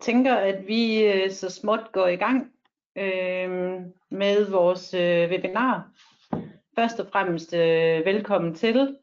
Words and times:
tænker, 0.00 0.34
at 0.34 0.66
vi 0.66 1.04
øh, 1.04 1.30
så 1.30 1.50
småt 1.50 1.92
går 1.92 2.06
i 2.06 2.16
gang 2.16 2.52
øh, 2.98 3.50
med 4.10 4.50
vores 4.50 4.94
øh, 4.94 5.30
webinar. 5.30 5.90
Først 6.78 7.00
og 7.00 7.06
fremmest 7.12 7.54
øh, 7.54 8.04
velkommen 8.04 8.54
til. 8.54 8.96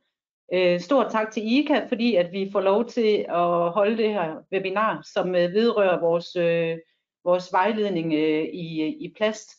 Øh, 0.54 0.80
stort 0.80 1.12
tak 1.12 1.32
til 1.32 1.44
IKA, 1.46 1.86
fordi 1.88 2.16
at 2.16 2.32
vi 2.32 2.50
får 2.52 2.62
lov 2.62 2.86
til 2.86 3.26
at 3.30 3.70
holde 3.72 3.98
det 3.98 4.10
her 4.10 4.36
webinar, 4.54 5.02
som 5.14 5.36
øh, 5.36 5.54
vedrører 5.54 6.00
vores, 6.00 6.36
øh, 6.36 6.78
vores 7.24 7.54
vejledning 7.54 8.14
øh, 8.14 8.44
i, 8.44 8.88
i 8.88 9.14
plast. 9.18 9.52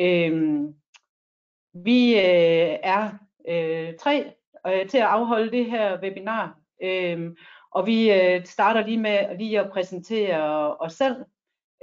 Øh, 0.00 0.60
vi 1.74 2.14
øh, 2.14 2.76
er 2.82 3.10
øh, 3.48 3.94
tre 3.98 4.32
øh, 4.66 4.88
til 4.88 4.98
at 4.98 5.04
afholde 5.04 5.50
det 5.50 5.66
her 5.66 6.00
webinar. 6.02 6.58
Øh, 6.82 7.30
og 7.70 7.86
vi 7.86 8.12
øh, 8.12 8.46
starter 8.46 8.86
lige 8.86 9.00
med 9.00 9.38
lige 9.38 9.60
at 9.60 9.70
præsentere 9.72 10.76
os 10.76 10.92
selv. 10.92 11.16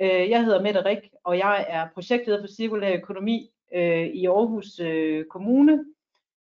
Øh, 0.01 0.29
jeg 0.29 0.45
hedder 0.45 0.61
Mette 0.61 0.85
Rik, 0.85 1.09
og 1.23 1.37
jeg 1.37 1.65
er 1.69 1.89
projektleder 1.93 2.41
for 2.41 2.47
cirkulær 2.47 2.97
økonomi 2.97 3.53
øh, 3.73 4.07
i 4.07 4.25
Aarhus 4.25 4.79
øh, 4.79 5.25
Kommune. 5.25 5.85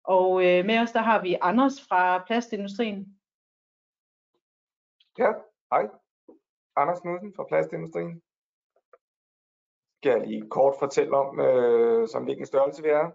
Og 0.04 0.46
øh, 0.46 0.64
med 0.64 0.78
os 0.78 0.92
der 0.92 1.00
har 1.00 1.22
vi 1.22 1.36
Anders 1.40 1.86
fra 1.88 2.24
plastindustrien. 2.26 3.20
Ja, 5.18 5.32
hej. 5.72 5.88
Anders 6.76 7.00
Knudsen 7.00 7.34
fra 7.36 7.44
plastindustrien. 7.48 8.22
Skal 9.96 10.10
jeg 10.10 10.26
lige 10.26 10.48
kort 10.48 10.74
fortælle 10.78 11.16
om, 11.16 11.40
øh, 11.40 12.08
som 12.08 12.24
hvilken 12.24 12.46
størrelse 12.46 12.82
vi 12.82 12.88
er. 12.88 13.10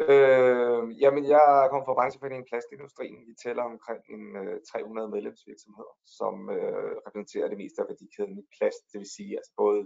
Øh, 0.00 0.82
jamen, 1.02 1.24
jeg 1.34 1.66
kommer 1.70 1.86
fra 1.86 1.98
brancheforeningen 1.98 2.48
Plastindustrien. 2.50 3.20
Vi 3.28 3.34
tæller 3.44 3.64
omkring 3.72 4.00
en, 4.14 4.24
øh, 4.42 4.60
300 4.72 5.08
medlemsvirksomheder, 5.14 5.94
som 6.18 6.34
øh, 6.56 6.90
repræsenterer 7.06 7.48
det 7.48 7.58
meste 7.62 7.78
af 7.82 7.88
værdikæden 7.90 8.38
i 8.38 8.44
plast. 8.56 8.82
Det 8.92 8.98
vil 9.00 9.14
sige 9.16 9.32
altså 9.38 9.52
både 9.62 9.80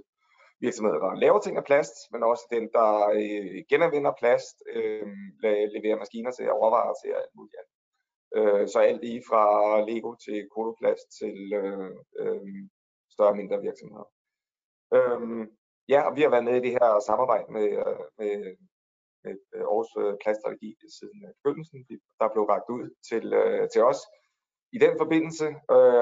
virksomheder, 0.60 0.98
der 1.04 1.20
laver 1.24 1.40
ting 1.40 1.56
af 1.56 1.64
plast, 1.70 1.94
men 2.12 2.22
også 2.22 2.44
dem, 2.56 2.64
der 2.76 2.90
øh, 3.18 3.56
genanvender 3.70 4.12
plast, 4.22 4.56
øh, 4.74 5.06
leverer 5.76 5.98
maskiner 6.02 6.30
til 6.30 6.56
overvejer 6.58 6.92
til 7.02 7.10
alt 7.20 7.34
muligt 7.36 7.56
andet. 7.60 7.74
Øh, 8.36 8.68
så 8.72 8.78
alt 8.78 9.00
lige 9.06 9.22
fra 9.30 9.44
Lego 9.88 10.10
til 10.24 10.38
Koloplast 10.54 11.06
til 11.20 11.36
øh, 11.60 11.90
øh, 12.20 12.40
større 13.14 13.34
og 13.34 13.36
mindre 13.36 13.60
virksomheder. 13.68 14.08
Øh, 14.96 15.20
ja, 15.88 16.00
og 16.06 16.16
vi 16.16 16.22
har 16.22 16.30
været 16.30 16.48
med 16.48 16.56
i 16.56 16.64
det 16.66 16.76
her 16.78 16.88
samarbejde 17.08 17.52
med, 17.56 17.68
øh, 17.82 18.04
med 18.18 18.32
Øh, 19.26 19.36
øh, 19.54 19.64
Aarhus 19.70 19.90
øh, 20.02 20.14
Pladsstrategi 20.22 20.70
siden 20.98 21.18
begyndelsen, 21.44 21.80
der 22.20 22.28
blev 22.32 22.44
ragt 22.52 22.68
ud 22.76 22.84
til, 23.08 23.24
til 23.72 23.82
os 23.90 24.00
i 24.76 24.78
den 24.84 24.94
forbindelse, 25.02 25.46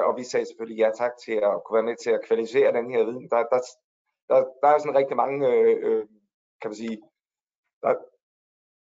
og 0.07 0.13
vi 0.19 0.23
sagde 0.23 0.45
selvfølgelig 0.45 0.81
ja 0.83 0.89
tak 1.01 1.13
til 1.25 1.35
at 1.49 1.55
kunne 1.61 1.77
være 1.77 1.89
med 1.89 1.97
til 2.03 2.11
at 2.15 2.25
kvalificere 2.27 2.75
den 2.79 2.91
her 2.93 3.03
viden. 3.09 3.29
Der, 3.33 3.39
der, 3.53 3.59
der, 4.29 4.37
der 4.61 4.69
er 4.69 4.79
sådan 4.79 4.99
rigtig 5.01 5.17
mange, 5.23 5.37
øh, 5.87 6.03
kan 6.61 6.69
man 6.69 6.75
sige, 6.83 6.97
der 7.83 7.93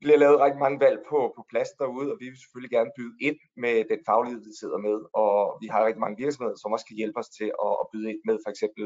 bliver 0.01 0.19
lavet 0.25 0.41
rigtig 0.45 0.61
mange 0.65 0.81
valg 0.87 0.99
på, 1.11 1.19
på 1.37 1.43
plads 1.51 1.71
derude, 1.81 2.13
og 2.13 2.17
vi 2.21 2.27
vil 2.29 2.43
selvfølgelig 2.43 2.75
gerne 2.77 2.93
byde 2.99 3.17
ind 3.29 3.39
med 3.65 3.75
den 3.93 4.01
faglighed, 4.09 4.41
vi 4.49 4.55
sidder 4.61 4.79
med, 4.89 4.97
og 5.23 5.33
vi 5.63 5.67
har 5.73 5.87
rigtig 5.87 6.05
mange 6.05 6.21
virksomheder, 6.25 6.57
som 6.59 6.73
også 6.75 6.87
kan 6.87 7.01
hjælpe 7.01 7.19
os 7.23 7.31
til 7.39 7.49
at, 7.67 7.73
at 7.83 7.87
byde 7.93 8.11
ind 8.13 8.21
med 8.29 8.37
for 8.45 8.51
eksempel 8.55 8.85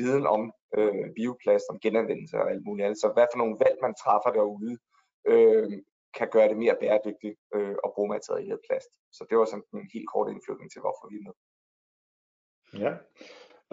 viden 0.00 0.26
om 0.34 0.42
øh, 0.78 1.06
bioplast, 1.16 1.66
om 1.72 1.80
genanvendelse 1.84 2.36
og 2.42 2.50
alt 2.52 2.64
muligt 2.66 2.84
andet. 2.86 3.00
Så 3.00 3.08
hvad 3.14 3.26
for 3.30 3.38
nogle 3.42 3.56
valg 3.64 3.76
man 3.82 3.94
træffer 4.02 4.30
derude, 4.38 4.74
øh, 5.26 5.72
kan 6.18 6.28
gøre 6.32 6.48
det 6.48 6.56
mere 6.56 6.76
bæredygtigt 6.80 7.38
øh, 7.54 7.76
at 7.84 7.92
bruge 7.94 8.08
materialet 8.08 8.60
plast. 8.68 8.90
Så 9.12 9.26
det 9.30 9.38
var 9.38 9.44
sådan 9.44 9.64
en 9.74 9.90
helt 9.94 10.08
kort 10.14 10.30
indflytning 10.30 10.72
til, 10.72 10.80
hvorfor 10.80 11.08
vi 11.10 11.16
er 11.16 11.26
med. 11.28 11.34
Ja, 12.84 12.92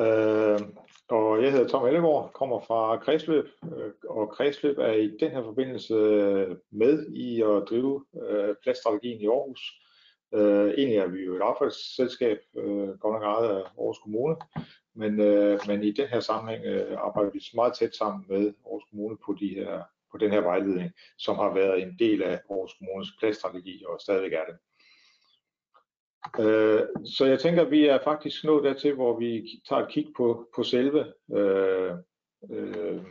øh, 0.03 0.59
og 1.08 1.44
jeg 1.44 1.52
hedder 1.52 1.67
Tom 1.67 1.86
Ellegaard, 1.86 2.31
kommer 2.33 2.59
fra 2.59 2.97
Kredsløb, 2.97 3.45
øh, 3.75 3.92
og 4.09 4.30
Kredsløb 4.30 4.77
er 4.77 4.92
i 4.92 5.17
den 5.17 5.31
her 5.31 5.44
forbindelse 5.44 5.94
øh, 5.94 6.58
med 6.72 7.08
i 7.08 7.42
at 7.42 7.64
drive 7.70 8.05
øh, 8.23 8.55
plaststrategien 8.64 9.21
i 9.21 9.27
Aarhus. 9.27 9.61
Øh, 10.33 10.73
egentlig 10.77 10.98
er 10.98 11.08
vi 11.08 11.20
jo 11.20 11.36
et 11.36 11.42
affaldsselskab, 11.42 12.39
øh, 12.55 12.89
godt 12.89 13.14
nok 13.14 13.23
ejet 13.23 13.49
af 13.49 13.61
Aarhus 13.61 13.99
Kommune, 13.99 14.36
men, 14.95 15.20
øh, 15.20 15.59
men 15.67 15.83
i 15.83 15.92
den 15.92 16.08
her 16.08 16.20
sammenhæng 16.20 16.65
øh, 16.65 16.98
arbejder 16.99 17.32
vi 17.32 17.42
meget 17.55 17.73
tæt 17.73 17.95
sammen 17.95 18.26
med 18.30 18.54
Aarhus 18.65 18.83
Kommune 18.89 19.17
på 19.26 19.36
de 19.39 19.48
her 19.48 19.83
på 20.11 20.17
den 20.17 20.31
her 20.31 20.42
vejledning, 20.42 20.92
som 21.17 21.36
har 21.36 21.53
været 21.53 21.81
en 21.81 21.99
del 21.99 22.23
af 22.23 22.42
Aarhus 22.49 22.73
Kommunes 22.73 23.09
pladsstrategi 23.20 23.83
og 23.87 24.02
stadigvæk 24.02 24.33
er 24.33 24.45
det. 24.45 24.58
Øh, 26.39 26.87
så 27.05 27.25
jeg 27.25 27.39
tænker, 27.39 27.61
at 27.65 27.71
vi 27.71 27.86
er 27.86 28.03
faktisk 28.03 28.43
nået 28.43 28.64
dertil, 28.64 28.95
hvor 28.95 29.20
vi 29.20 29.61
tager 29.70 29.81
et 29.81 29.92
kig 29.92 30.08
på, 30.17 30.49
på 30.55 30.64
selve 30.64 31.14
øh, 31.36 31.93
øh, 32.52 33.05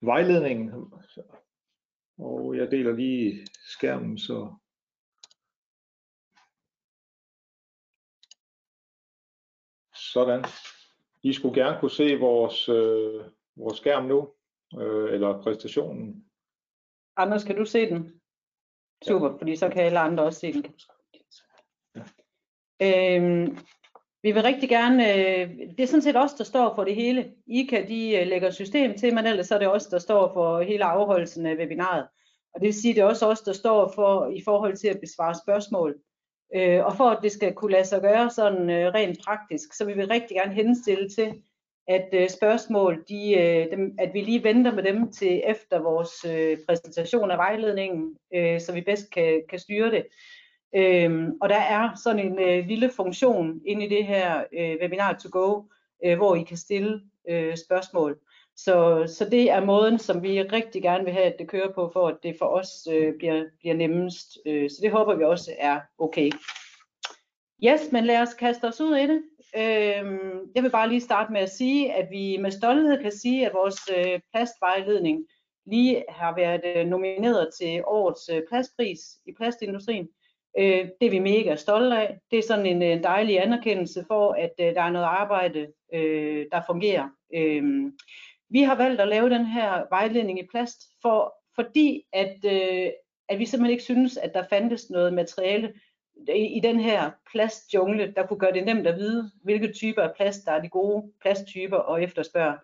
vejledningen. 0.00 0.92
Og 2.18 2.56
jeg 2.56 2.70
deler 2.70 2.92
lige 2.92 3.46
skærmen, 3.76 4.18
så 4.18 4.54
sådan. 9.94 10.44
I 11.22 11.32
skulle 11.32 11.62
gerne 11.62 11.80
kunne 11.80 11.90
se 11.90 12.16
vores, 12.16 12.68
øh, 12.68 13.24
vores 13.56 13.78
skærm 13.78 14.04
nu 14.04 14.32
øh, 14.80 15.14
eller 15.14 15.42
præstationen. 15.42 16.24
Anders, 17.16 17.44
kan 17.44 17.56
du 17.56 17.64
se 17.64 17.90
den? 17.90 18.20
Super, 19.04 19.30
ja. 19.30 19.36
fordi 19.38 19.56
så 19.56 19.68
kan 19.68 19.84
alle 19.84 19.98
andre 19.98 20.24
også 20.24 20.40
se 20.40 20.52
den. 20.52 20.64
Ja. 21.96 22.02
Øhm, 22.82 23.58
vi 24.22 24.32
vil 24.32 24.42
rigtig 24.42 24.68
gerne, 24.68 25.14
øh, 25.14 25.50
det 25.76 25.80
er 25.80 25.86
sådan 25.86 26.02
set 26.02 26.16
os, 26.16 26.34
der 26.34 26.44
står 26.44 26.74
for 26.74 26.84
det 26.84 26.94
hele. 26.94 27.32
ICA, 27.46 27.84
de 27.88 28.16
øh, 28.16 28.26
lægger 28.26 28.50
system 28.50 28.98
til, 28.98 29.14
men 29.14 29.26
ellers 29.26 29.50
er 29.50 29.58
det 29.58 29.68
os, 29.68 29.86
der 29.86 29.98
står 29.98 30.32
for 30.32 30.60
hele 30.60 30.84
afholdelsen 30.84 31.46
af 31.46 31.56
webinaret. 31.56 32.08
Og 32.54 32.60
det 32.60 32.66
vil 32.66 32.74
sige, 32.74 32.94
det 32.94 33.00
er 33.00 33.04
også 33.04 33.26
os, 33.26 33.40
der 33.40 33.52
står 33.52 33.92
for 33.94 34.28
i 34.28 34.42
forhold 34.44 34.76
til 34.76 34.88
at 34.88 35.00
besvare 35.00 35.34
spørgsmål. 35.34 35.94
Øh, 36.54 36.84
og 36.84 36.96
for 36.96 37.04
at 37.04 37.18
det 37.22 37.32
skal 37.32 37.54
kunne 37.54 37.72
lade 37.72 37.84
sig 37.84 38.00
gøre 38.00 38.30
sådan 38.30 38.70
øh, 38.70 38.94
rent 38.94 39.18
praktisk, 39.24 39.72
så 39.72 39.84
vil 39.84 39.96
vi 39.96 40.04
rigtig 40.04 40.36
gerne 40.36 40.54
henstille 40.54 41.08
til, 41.08 41.42
at 41.88 42.08
øh, 42.12 42.28
spørgsmål, 42.28 43.04
de, 43.08 43.32
øh, 43.32 43.70
dem, 43.70 43.94
at 43.98 44.14
vi 44.14 44.20
lige 44.20 44.44
venter 44.44 44.72
med 44.72 44.82
dem 44.82 45.12
til 45.12 45.42
efter 45.44 45.78
vores 45.78 46.24
øh, 46.24 46.58
præsentation 46.68 47.30
af 47.30 47.38
vejledningen, 47.38 48.16
øh, 48.34 48.60
så 48.60 48.72
vi 48.72 48.80
bedst 48.80 49.10
kan, 49.10 49.42
kan 49.48 49.58
styre 49.58 49.90
det. 49.90 50.06
Øhm, 50.76 51.32
og 51.40 51.48
der 51.48 51.60
er 51.60 51.90
sådan 52.04 52.26
en 52.26 52.38
øh, 52.38 52.66
lille 52.66 52.90
funktion 52.90 53.60
inde 53.66 53.84
i 53.84 53.88
det 53.88 54.04
her 54.04 54.44
øh, 54.52 54.76
webinar 54.82 55.18
to 55.22 55.28
go, 55.32 55.62
øh, 56.04 56.16
hvor 56.16 56.34
I 56.34 56.42
kan 56.42 56.56
stille 56.56 57.00
øh, 57.28 57.56
spørgsmål. 57.56 58.18
Så, 58.56 59.04
så 59.06 59.24
det 59.30 59.50
er 59.50 59.64
måden, 59.64 59.98
som 59.98 60.22
vi 60.22 60.42
rigtig 60.42 60.82
gerne 60.82 61.04
vil 61.04 61.12
have, 61.12 61.24
at 61.24 61.36
det 61.38 61.48
kører 61.48 61.72
på, 61.72 61.90
for 61.92 62.08
at 62.08 62.16
det 62.22 62.36
for 62.38 62.46
os 62.46 62.88
øh, 62.92 63.14
bliver, 63.18 63.44
bliver 63.60 63.74
nemmest. 63.74 64.38
Øh, 64.46 64.70
så 64.70 64.76
det 64.82 64.90
håber 64.90 65.14
vi 65.14 65.24
også 65.24 65.50
er 65.58 65.80
okay. 65.98 66.30
Yes, 67.64 67.92
men 67.92 68.04
lad 68.04 68.22
os 68.22 68.34
kaste 68.34 68.64
os 68.64 68.80
ud 68.80 68.96
i 68.96 69.06
det. 69.06 69.22
Øhm, 69.56 70.50
jeg 70.54 70.62
vil 70.62 70.70
bare 70.70 70.88
lige 70.88 71.00
starte 71.00 71.32
med 71.32 71.40
at 71.40 71.50
sige, 71.50 71.92
at 71.92 72.10
vi 72.10 72.36
med 72.40 72.50
stolthed 72.50 73.02
kan 73.02 73.12
sige, 73.12 73.46
at 73.46 73.54
vores 73.54 73.80
øh, 73.96 74.20
plastvejledning 74.32 75.26
lige 75.66 76.04
har 76.08 76.34
været 76.36 76.62
øh, 76.76 76.86
nomineret 76.86 77.48
til 77.60 77.82
årets 77.86 78.28
øh, 78.32 78.42
plastpris 78.48 79.00
i 79.26 79.32
plastindustrien. 79.32 80.08
Øh, 80.58 80.88
det 81.00 81.06
er 81.06 81.10
vi 81.10 81.18
mega 81.18 81.56
stolte 81.56 81.96
af. 81.96 82.18
Det 82.30 82.38
er 82.38 82.42
sådan 82.42 82.66
en, 82.66 82.82
øh, 82.82 83.02
dejlig 83.02 83.42
anerkendelse 83.42 84.04
for, 84.08 84.32
at 84.32 84.52
øh, 84.60 84.74
der 84.74 84.82
er 84.82 84.90
noget 84.90 85.06
arbejde, 85.06 85.66
øh, 85.94 86.46
der 86.52 86.62
fungerer. 86.66 87.08
Øh, 87.34 87.92
vi 88.50 88.62
har 88.62 88.76
valgt 88.76 89.00
at 89.00 89.08
lave 89.08 89.30
den 89.30 89.46
her 89.46 89.82
vejledning 89.90 90.38
i 90.38 90.48
plast, 90.50 90.82
for, 91.02 91.34
fordi 91.54 92.02
at, 92.12 92.36
øh, 92.44 92.90
at 93.28 93.38
vi 93.38 93.46
simpelthen 93.46 93.72
ikke 93.72 93.84
synes, 93.84 94.16
at 94.16 94.34
der 94.34 94.44
fandtes 94.50 94.90
noget 94.90 95.14
materiale, 95.14 95.72
i, 96.34 96.60
den 96.60 96.80
her 96.80 97.10
plastjungle, 97.32 98.12
der 98.16 98.26
kunne 98.26 98.38
gøre 98.38 98.52
det 98.52 98.64
nemt 98.64 98.86
at 98.86 98.96
vide, 98.96 99.30
hvilke 99.42 99.72
typer 99.72 100.02
af 100.02 100.14
plast, 100.16 100.44
der 100.44 100.52
er 100.52 100.62
de 100.62 100.68
gode 100.68 101.12
plasttyper 101.22 101.76
og 101.76 102.02
efterspørge. 102.02 102.54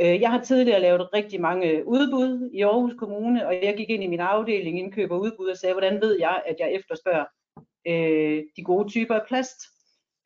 Øh, 0.00 0.20
jeg 0.20 0.30
har 0.30 0.40
tidligere 0.40 0.80
lavet 0.80 1.14
rigtig 1.14 1.40
mange 1.40 1.86
udbud 1.88 2.50
i 2.52 2.62
Aarhus 2.62 2.94
Kommune, 2.98 3.46
og 3.46 3.54
jeg 3.62 3.74
gik 3.76 3.90
ind 3.90 4.04
i 4.04 4.06
min 4.06 4.20
afdeling 4.20 4.78
indkøb 4.78 5.10
og 5.10 5.20
udbud 5.20 5.48
og 5.48 5.56
sagde, 5.56 5.74
hvordan 5.74 6.00
ved 6.00 6.18
jeg, 6.18 6.42
at 6.46 6.56
jeg 6.58 6.72
efterspørger 6.72 7.24
øh, 7.86 8.42
de 8.56 8.64
gode 8.64 8.88
typer 8.88 9.14
af 9.14 9.26
plast? 9.28 9.60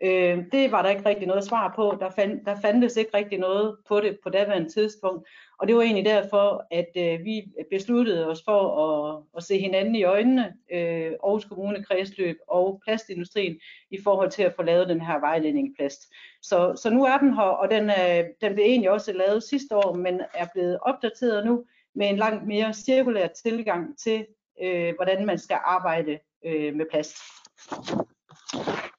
Øh, 0.03 0.45
det 0.53 0.73
var 0.73 0.83
der 0.83 0.91
ikke 0.91 1.09
rigtig 1.09 1.27
noget 1.27 1.45
svar 1.45 1.73
på. 1.77 1.97
Der, 2.01 2.11
fand, 2.11 2.45
der 2.45 2.61
fandtes 2.61 2.97
ikke 2.97 3.17
rigtig 3.17 3.39
noget 3.39 3.77
på 3.89 4.01
det 4.01 4.19
på 4.23 4.31
daværende 4.31 4.69
tidspunkt. 4.69 5.29
Og 5.59 5.69
det 5.69 5.77
var 5.77 5.83
egentlig 5.83 6.05
derfor, 6.05 6.67
at 6.71 6.89
øh, 6.97 7.25
vi 7.25 7.43
besluttede 7.71 8.29
os 8.29 8.43
for 8.45 8.61
at, 8.85 9.23
at 9.37 9.43
se 9.43 9.59
hinanden 9.59 9.95
i 9.95 10.05
øjnene, 10.05 10.55
øh, 10.73 11.13
Aarhus 11.25 11.45
Kommune, 11.45 11.85
Kredsløb 11.85 12.37
og 12.49 12.81
plastindustrien, 12.85 13.61
i 13.91 13.99
forhold 14.05 14.31
til 14.31 14.43
at 14.43 14.55
få 14.57 14.63
lavet 14.63 14.89
den 14.89 15.01
her 15.01 15.21
vejledning 15.21 15.69
i 15.69 15.75
plast. 15.79 16.03
Så, 16.43 16.81
så 16.83 16.91
nu 16.91 17.05
er 17.05 17.19
den 17.19 17.35
her, 17.35 17.43
og 17.43 17.71
den, 17.71 17.91
øh, 17.91 18.25
den 18.41 18.55
blev 18.55 18.65
egentlig 18.65 18.91
også 18.91 19.13
lavet 19.13 19.43
sidste 19.43 19.77
år, 19.77 19.95
men 19.95 20.21
er 20.35 20.47
blevet 20.55 20.79
opdateret 20.83 21.47
nu 21.47 21.65
med 21.95 22.09
en 22.09 22.17
langt 22.17 22.47
mere 22.47 22.75
cirkulær 22.75 23.27
tilgang 23.27 23.99
til, 23.99 24.27
øh, 24.63 24.95
hvordan 24.95 25.27
man 25.27 25.39
skal 25.39 25.59
arbejde 25.65 26.19
øh, 26.45 26.75
med 26.75 26.87
plast. 26.91 27.17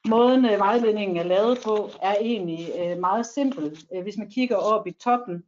måden 0.06 0.46
øh, 0.46 0.60
vejledningen 0.60 1.18
er 1.18 1.24
lavet 1.24 1.58
på, 1.66 1.90
er 2.02 2.16
egentlig 2.22 2.70
øh, 2.80 2.98
meget 2.98 3.26
simpel. 3.26 3.78
Hvis 4.04 4.18
man 4.18 4.30
kigger 4.30 4.56
op 4.56 4.88
i 4.88 4.92
toppen, 4.92 5.44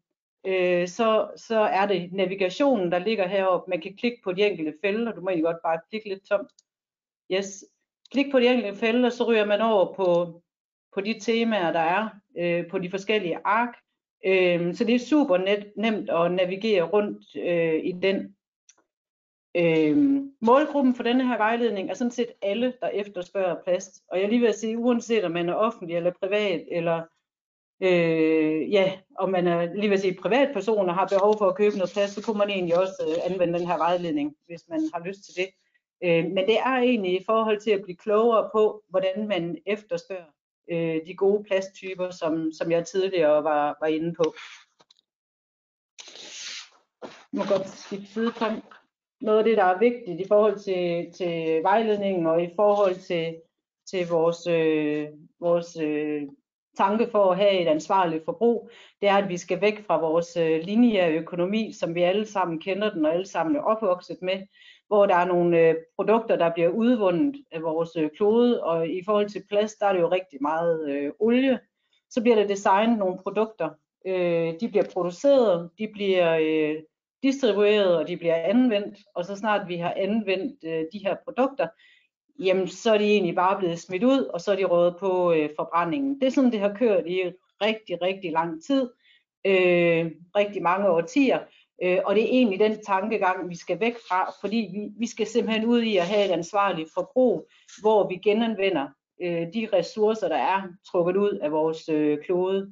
øh, 0.46 0.88
så, 0.88 1.28
så 1.36 1.60
er 1.60 1.86
det 1.86 2.14
navigationen, 2.14 2.92
der 2.92 3.00
ligger 3.00 3.28
heroppe. 3.28 3.70
Man 3.70 3.82
kan 3.82 3.96
klikke 3.96 4.22
på 4.24 4.34
de 4.34 4.48
enkelte 4.48 4.74
felter. 4.84 5.12
Du 5.12 5.22
må 5.22 5.30
egentlig 5.30 5.46
godt 5.46 5.64
bare 5.64 5.80
klikke 5.90 6.10
lidt 6.10 6.24
tomt. 6.24 6.52
Yes. 7.32 7.66
Klik 8.12 8.32
på 8.32 8.40
de 8.40 8.48
enkelte 8.48 8.80
felter, 8.80 9.10
så 9.10 9.24
ryger 9.24 9.46
man 9.46 9.62
over 9.62 9.94
på, 9.94 10.42
på 10.94 11.02
de 11.02 11.20
temaer, 11.20 11.72
der 11.72 11.80
er 11.80 12.10
øh, 12.38 12.68
på 12.68 12.80
de 12.80 12.90
forskellige 12.90 13.40
ark. 13.44 13.76
Øh, 14.26 14.76
så 14.76 14.84
det 14.84 14.96
er 14.96 15.00
super 15.00 15.38
net, 15.38 15.72
nemt 15.78 16.10
at 16.10 16.32
navigere 16.32 16.84
rundt 16.84 17.36
øh, 17.36 17.84
i 17.84 17.92
den. 17.92 18.36
Øh, 19.58 20.22
målgruppen 20.42 20.96
for 20.96 21.04
denne 21.04 21.28
her 21.28 21.38
vejledning 21.38 21.90
er 21.90 21.94
sådan 21.94 22.12
set 22.12 22.32
alle, 22.42 22.74
der 22.82 22.88
efterspørger 22.88 23.64
plast. 23.64 24.04
Og 24.08 24.22
jeg 24.22 24.30
lige 24.30 24.42
vil 24.42 24.54
sige, 24.54 24.78
uanset 24.78 25.24
om 25.24 25.32
man 25.32 25.50
er 25.50 25.54
offentlig 25.54 25.96
eller 25.98 26.12
privat, 26.22 26.68
eller 26.72 27.04
øh, 27.82 28.72
ja, 28.72 29.00
og 29.20 29.30
man 29.30 29.48
er 29.48 29.74
lige 29.74 29.90
ved 29.90 29.98
at 29.98 30.02
sige 30.02 30.18
privatperson 30.22 30.90
og 30.90 30.96
har 30.96 31.08
behov 31.08 31.38
for 31.38 31.48
at 31.48 31.56
købe 31.56 31.76
noget 31.76 31.92
plast, 31.94 32.14
så 32.14 32.24
kunne 32.24 32.38
man 32.38 32.50
egentlig 32.50 32.78
også 32.78 32.94
øh, 33.08 33.32
anvende 33.32 33.60
den 33.60 33.68
her 33.68 33.78
vejledning, 33.78 34.36
hvis 34.48 34.64
man 34.70 34.90
har 34.94 35.04
lyst 35.06 35.24
til 35.24 35.36
det. 35.36 35.50
Øh, 36.04 36.26
men 36.26 36.38
det 36.38 36.60
er 36.60 36.76
egentlig 36.78 37.22
i 37.22 37.24
forhold 37.26 37.60
til 37.62 37.72
at 37.72 37.82
blive 37.82 37.98
klogere 37.98 38.50
på, 38.54 38.84
hvordan 38.90 39.28
man 39.28 39.58
efterspørger 39.66 40.32
øh, 40.72 41.06
de 41.08 41.16
gode 41.16 41.44
plasttyper, 41.44 42.10
som, 42.10 42.52
som 42.52 42.72
jeg 42.72 42.86
tidligere 42.86 43.44
var, 43.44 43.78
var 43.82 43.88
inde 43.88 44.14
på. 44.14 44.34
Jeg 47.04 47.38
må 47.38 47.44
godt 47.44 47.70
skifte 47.70 48.14
side 48.14 48.32
frem. 48.32 48.62
Noget 49.22 49.38
af 49.38 49.44
det, 49.44 49.58
der 49.58 49.64
er 49.64 49.80
vigtigt 49.80 50.22
i 50.22 50.28
forhold 50.28 50.60
til, 50.60 51.12
til 51.14 51.64
vejledningen 51.64 52.26
og 52.28 52.44
i 52.44 52.50
forhold 52.56 52.96
til, 52.96 53.36
til 53.86 54.08
vores, 54.08 54.48
øh, 54.48 55.08
vores 55.40 55.78
øh, 55.78 56.24
tanke 56.78 57.08
for 57.12 57.32
at 57.32 57.38
have 57.38 57.60
et 57.60 57.68
ansvarligt 57.68 58.26
forbrug, 58.26 58.70
det 59.02 59.10
er, 59.10 59.16
at 59.16 59.30
vi 59.30 59.38
skal 59.38 59.62
væk 59.62 59.86
fra 59.86 60.00
vores 60.00 60.38
øh, 60.38 60.62
lineære 60.64 61.12
økonomi, 61.12 61.74
som 61.80 61.96
vi 61.96 62.02
alle 62.02 62.26
sammen 62.26 62.60
kender 62.60 62.94
den 62.94 63.06
og 63.06 63.14
alle 63.14 63.28
sammen 63.28 63.56
er 63.56 63.62
opvokset 63.62 64.18
med, 64.22 64.42
hvor 64.88 65.06
der 65.06 65.16
er 65.16 65.26
nogle 65.26 65.60
øh, 65.60 65.76
produkter, 65.96 66.36
der 66.36 66.54
bliver 66.54 66.70
udvundet 66.70 67.36
af 67.52 67.62
vores 67.62 67.90
øh, 67.98 68.10
klode, 68.18 68.64
og 68.64 68.88
i 68.88 69.02
forhold 69.06 69.30
til 69.30 69.44
plast, 69.50 69.80
der 69.80 69.86
er 69.86 69.94
det 69.94 70.00
jo 70.00 70.12
rigtig 70.12 70.42
meget 70.42 70.90
øh, 70.90 71.12
olie. 71.20 71.60
Så 72.10 72.22
bliver 72.22 72.36
der 72.36 72.48
designet 72.48 73.00
nogle 73.00 73.20
produkter. 73.24 73.70
Øh, 74.08 74.54
de 74.62 74.70
bliver 74.70 74.86
produceret, 74.94 75.70
de 75.80 75.88
bliver 75.94 76.38
øh, 76.42 76.76
distribueret, 77.24 77.98
og 77.98 78.08
de 78.08 78.18
bliver 78.18 78.36
anvendt, 78.36 78.98
og 79.16 79.26
så 79.26 79.36
snart 79.36 79.68
vi 79.68 79.76
har 79.76 79.94
anvendt 79.98 80.64
øh, 80.66 80.86
de 80.94 81.00
her 81.06 81.16
produkter, 81.26 81.68
jamen 82.40 82.68
så 82.68 82.94
er 82.94 82.98
de 82.98 83.04
egentlig 83.04 83.36
bare 83.36 83.60
blevet 83.60 83.80
smidt 83.80 84.04
ud, 84.04 84.20
og 84.20 84.42
så 84.42 84.52
er 84.52 84.56
de 84.56 84.66
rådet 84.66 84.96
på 85.00 85.34
øh, 85.34 85.50
forbrændingen. 85.56 86.20
Det 86.20 86.28
er 86.28 86.32
sådan, 86.32 86.52
det 86.52 86.60
har 86.60 86.74
kørt 86.74 87.08
i 87.08 87.24
rigtig, 87.62 88.02
rigtig 88.02 88.32
lang 88.32 88.64
tid, 88.64 88.90
øh, 89.46 90.12
rigtig 90.36 90.62
mange 90.62 90.90
årtier, 90.90 91.40
Øh, 91.84 92.00
og 92.06 92.16
det 92.16 92.24
er 92.24 92.28
egentlig 92.28 92.60
den 92.60 92.82
tankegang, 92.82 93.50
vi 93.50 93.56
skal 93.56 93.80
væk 93.80 93.96
fra, 94.08 94.34
fordi 94.42 94.70
vi, 94.74 94.90
vi 95.00 95.08
skal 95.08 95.28
simpelthen 95.28 95.66
ud 95.66 95.82
i 95.82 95.98
at 95.98 96.08
have 96.08 96.26
et 96.26 96.32
ansvarligt 96.32 96.90
forbrug, 96.94 97.50
hvor 97.82 98.10
vi 98.10 98.16
genanvender 98.16 98.88
øh, 99.22 99.48
de 99.54 99.68
ressourcer, 99.74 100.28
der 100.28 100.38
er 100.38 100.62
trukket 100.92 101.18
ud 101.18 101.40
af 101.42 101.52
vores 101.52 101.90
øh, 101.90 102.18
klode. 102.26 102.72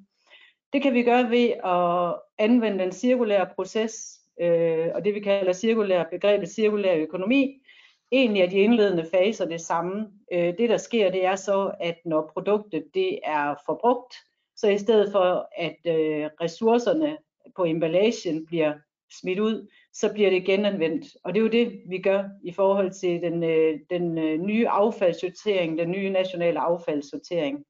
Det 0.74 0.82
kan 0.82 0.94
vi 0.94 1.04
gøre 1.04 1.30
ved 1.30 1.50
at 1.66 2.22
anvende 2.38 2.84
den 2.84 2.92
cirkulære 2.92 3.50
proces, 3.56 4.20
øh, 4.42 4.88
og 4.96 5.06
det 5.06 5.16
vi 5.16 5.20
kalder 5.20 5.54
cirkulær, 5.54 6.04
begrebet 6.12 6.50
cirkulær 6.50 6.96
økonomi. 6.96 7.62
Egentlig 8.12 8.42
er 8.42 8.50
de 8.50 8.58
indledende 8.58 9.06
faser 9.12 9.46
det 9.46 9.62
samme. 9.62 10.08
Øh, 10.32 10.58
det 10.58 10.70
der 10.70 10.78
sker, 10.78 11.12
det 11.12 11.26
er 11.26 11.36
så, 11.36 11.72
at 11.80 11.98
når 12.06 12.32
produktet 12.34 12.86
det 12.94 13.20
er 13.24 13.56
forbrugt, 13.66 14.16
så 14.56 14.68
i 14.68 14.78
stedet 14.78 15.12
for 15.12 15.50
at 15.58 15.78
øh, 15.86 16.30
ressourcerne 16.42 17.18
på 17.56 17.66
emballagen 17.66 18.46
bliver 18.46 18.74
smidt 19.22 19.40
ud, 19.40 19.68
så 19.94 20.14
bliver 20.14 20.30
det 20.30 20.46
genanvendt. 20.46 21.06
Og 21.24 21.34
det 21.34 21.40
er 21.40 21.44
jo 21.44 21.50
det, 21.50 21.82
vi 21.88 21.98
gør 21.98 22.24
i 22.44 22.52
forhold 22.52 22.92
til 22.92 23.22
den, 23.22 23.44
øh, 23.44 23.80
den 23.90 24.18
øh, 24.18 24.40
nye 24.40 24.68
affaldssortering, 24.68 25.78
den 25.78 25.92
nye 25.92 26.10
nationale 26.10 26.60
affaldssortering. 26.60 27.66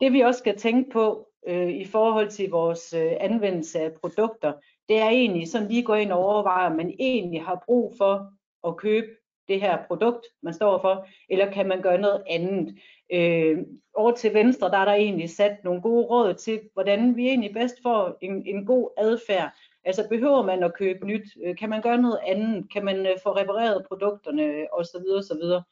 Det 0.00 0.12
vi 0.12 0.20
også 0.20 0.38
skal 0.38 0.56
tænke 0.56 0.90
på 0.90 1.28
øh, 1.48 1.68
i 1.68 1.84
forhold 1.84 2.30
til 2.30 2.50
vores 2.50 2.92
øh, 2.92 3.12
anvendelse 3.20 3.80
af 3.80 3.92
produkter, 3.92 4.52
det 4.88 4.98
er 4.98 5.08
egentlig 5.08 5.48
sådan 5.48 5.68
lige 5.68 5.82
gå 5.82 5.94
ind 5.94 6.12
og 6.12 6.18
overveje, 6.18 6.66
om 6.66 6.76
man 6.76 6.94
egentlig 6.98 7.42
har 7.42 7.62
brug 7.66 7.94
for 7.98 8.32
at 8.66 8.76
købe 8.76 9.06
det 9.48 9.60
her 9.60 9.78
produkt, 9.86 10.26
man 10.42 10.54
står 10.54 10.80
for, 10.80 11.06
eller 11.30 11.52
kan 11.52 11.68
man 11.68 11.82
gøre 11.82 12.00
noget 12.00 12.22
andet. 12.30 12.78
Øh, 13.12 13.58
over 13.94 14.12
til 14.12 14.34
venstre, 14.34 14.70
der 14.70 14.78
er 14.78 14.84
der 14.84 14.92
egentlig 14.92 15.30
sat 15.30 15.56
nogle 15.64 15.82
gode 15.82 16.06
råd 16.06 16.34
til, 16.34 16.60
hvordan 16.72 17.16
vi 17.16 17.26
egentlig 17.28 17.54
bedst 17.54 17.76
får 17.82 18.18
en, 18.22 18.46
en 18.46 18.66
god 18.66 18.90
adfærd 18.98 19.52
Altså 19.88 20.06
behøver 20.08 20.42
man 20.42 20.62
at 20.62 20.74
købe 20.74 21.06
nyt? 21.06 21.26
Øh, 21.44 21.56
kan 21.56 21.68
man 21.68 21.82
gøre 21.82 22.02
noget 22.02 22.18
andet? 22.26 22.72
Kan 22.72 22.84
man 22.84 23.06
øh, 23.06 23.16
få 23.22 23.30
repareret 23.36 23.86
produkterne 23.88 24.66
Og 24.72 24.84
så 24.84 24.98
videre, 25.04 25.22
så 25.22 25.34
videre. 25.34 25.62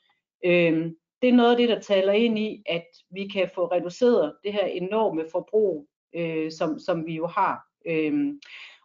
Øh, 0.45 0.93
det 1.23 1.29
er 1.29 1.33
noget 1.33 1.51
af 1.51 1.57
det, 1.57 1.69
der 1.69 1.81
taler 1.81 2.13
ind 2.13 2.39
i, 2.39 2.63
at 2.67 2.87
vi 3.11 3.29
kan 3.29 3.51
få 3.55 3.67
reduceret 3.67 4.35
det 4.45 4.53
her 4.53 4.67
enorme 4.67 5.25
forbrug, 5.33 5.89
øh, 6.15 6.53
som, 6.53 6.79
som 6.79 7.07
vi 7.07 7.15
jo 7.15 7.27
har. 7.27 7.67
Øh, 7.87 8.35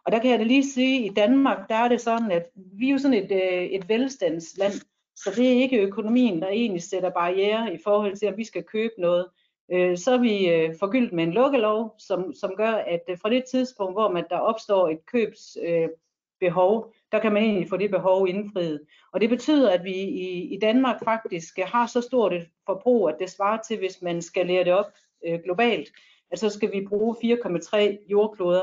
og 0.06 0.12
der 0.12 0.18
kan 0.18 0.30
jeg 0.30 0.38
da 0.38 0.44
lige 0.44 0.70
sige, 0.70 1.04
at 1.04 1.10
i 1.10 1.14
Danmark, 1.14 1.68
der 1.68 1.74
er 1.74 1.88
det 1.88 2.00
sådan, 2.00 2.30
at 2.30 2.46
vi 2.54 2.86
er 2.88 2.92
jo 2.92 2.98
sådan 2.98 3.24
et, 3.24 3.32
øh, 3.32 3.62
et 3.64 3.88
velstandsland, 3.88 4.72
så 5.16 5.30
det 5.36 5.46
er 5.46 5.62
ikke 5.62 5.82
økonomien, 5.82 6.42
der 6.42 6.48
egentlig 6.48 6.82
sætter 6.82 7.10
barriere 7.10 7.74
i 7.74 7.78
forhold 7.84 8.16
til, 8.16 8.26
at 8.26 8.36
vi 8.36 8.44
skal 8.44 8.62
købe 8.62 8.94
noget 8.98 9.26
øh, 9.72 9.98
så 9.98 10.12
er 10.12 10.18
vi 10.18 10.48
øh, 10.48 10.74
forgyldt 10.78 11.12
med 11.12 11.24
en 11.24 11.32
lukkelov, 11.32 11.94
som, 11.98 12.34
som 12.34 12.54
gør, 12.56 12.72
at 12.72 13.02
øh, 13.08 13.18
fra 13.18 13.30
det 13.30 13.44
tidspunkt, 13.44 13.94
hvor 13.94 14.10
man 14.10 14.24
der 14.30 14.38
opstår 14.38 14.88
et 14.88 15.06
købsbehov, 15.06 16.86
øh, 16.86 16.94
der 17.12 17.18
kan 17.18 17.32
man 17.32 17.42
egentlig 17.42 17.68
få 17.68 17.76
det 17.76 17.90
behov 17.90 18.28
indfriet. 18.28 18.80
Og 19.12 19.20
det 19.20 19.28
betyder, 19.28 19.70
at 19.70 19.84
vi 19.84 19.94
i, 19.94 20.54
i 20.54 20.58
Danmark 20.58 21.04
faktisk 21.04 21.58
har 21.58 21.86
så 21.86 22.00
stort 22.00 22.32
et 22.32 22.48
forbrug, 22.66 23.08
at 23.08 23.16
det 23.18 23.30
svarer 23.30 23.58
til, 23.68 23.78
hvis 23.78 24.02
man 24.02 24.22
skal 24.22 24.46
lære 24.46 24.64
det 24.64 24.72
op 24.72 24.92
øh, 25.26 25.40
globalt, 25.44 25.88
at 26.30 26.38
så 26.38 26.48
skal 26.50 26.72
vi 26.72 26.86
bruge 26.86 27.16
4,3 27.16 28.06
jordkloder, 28.10 28.62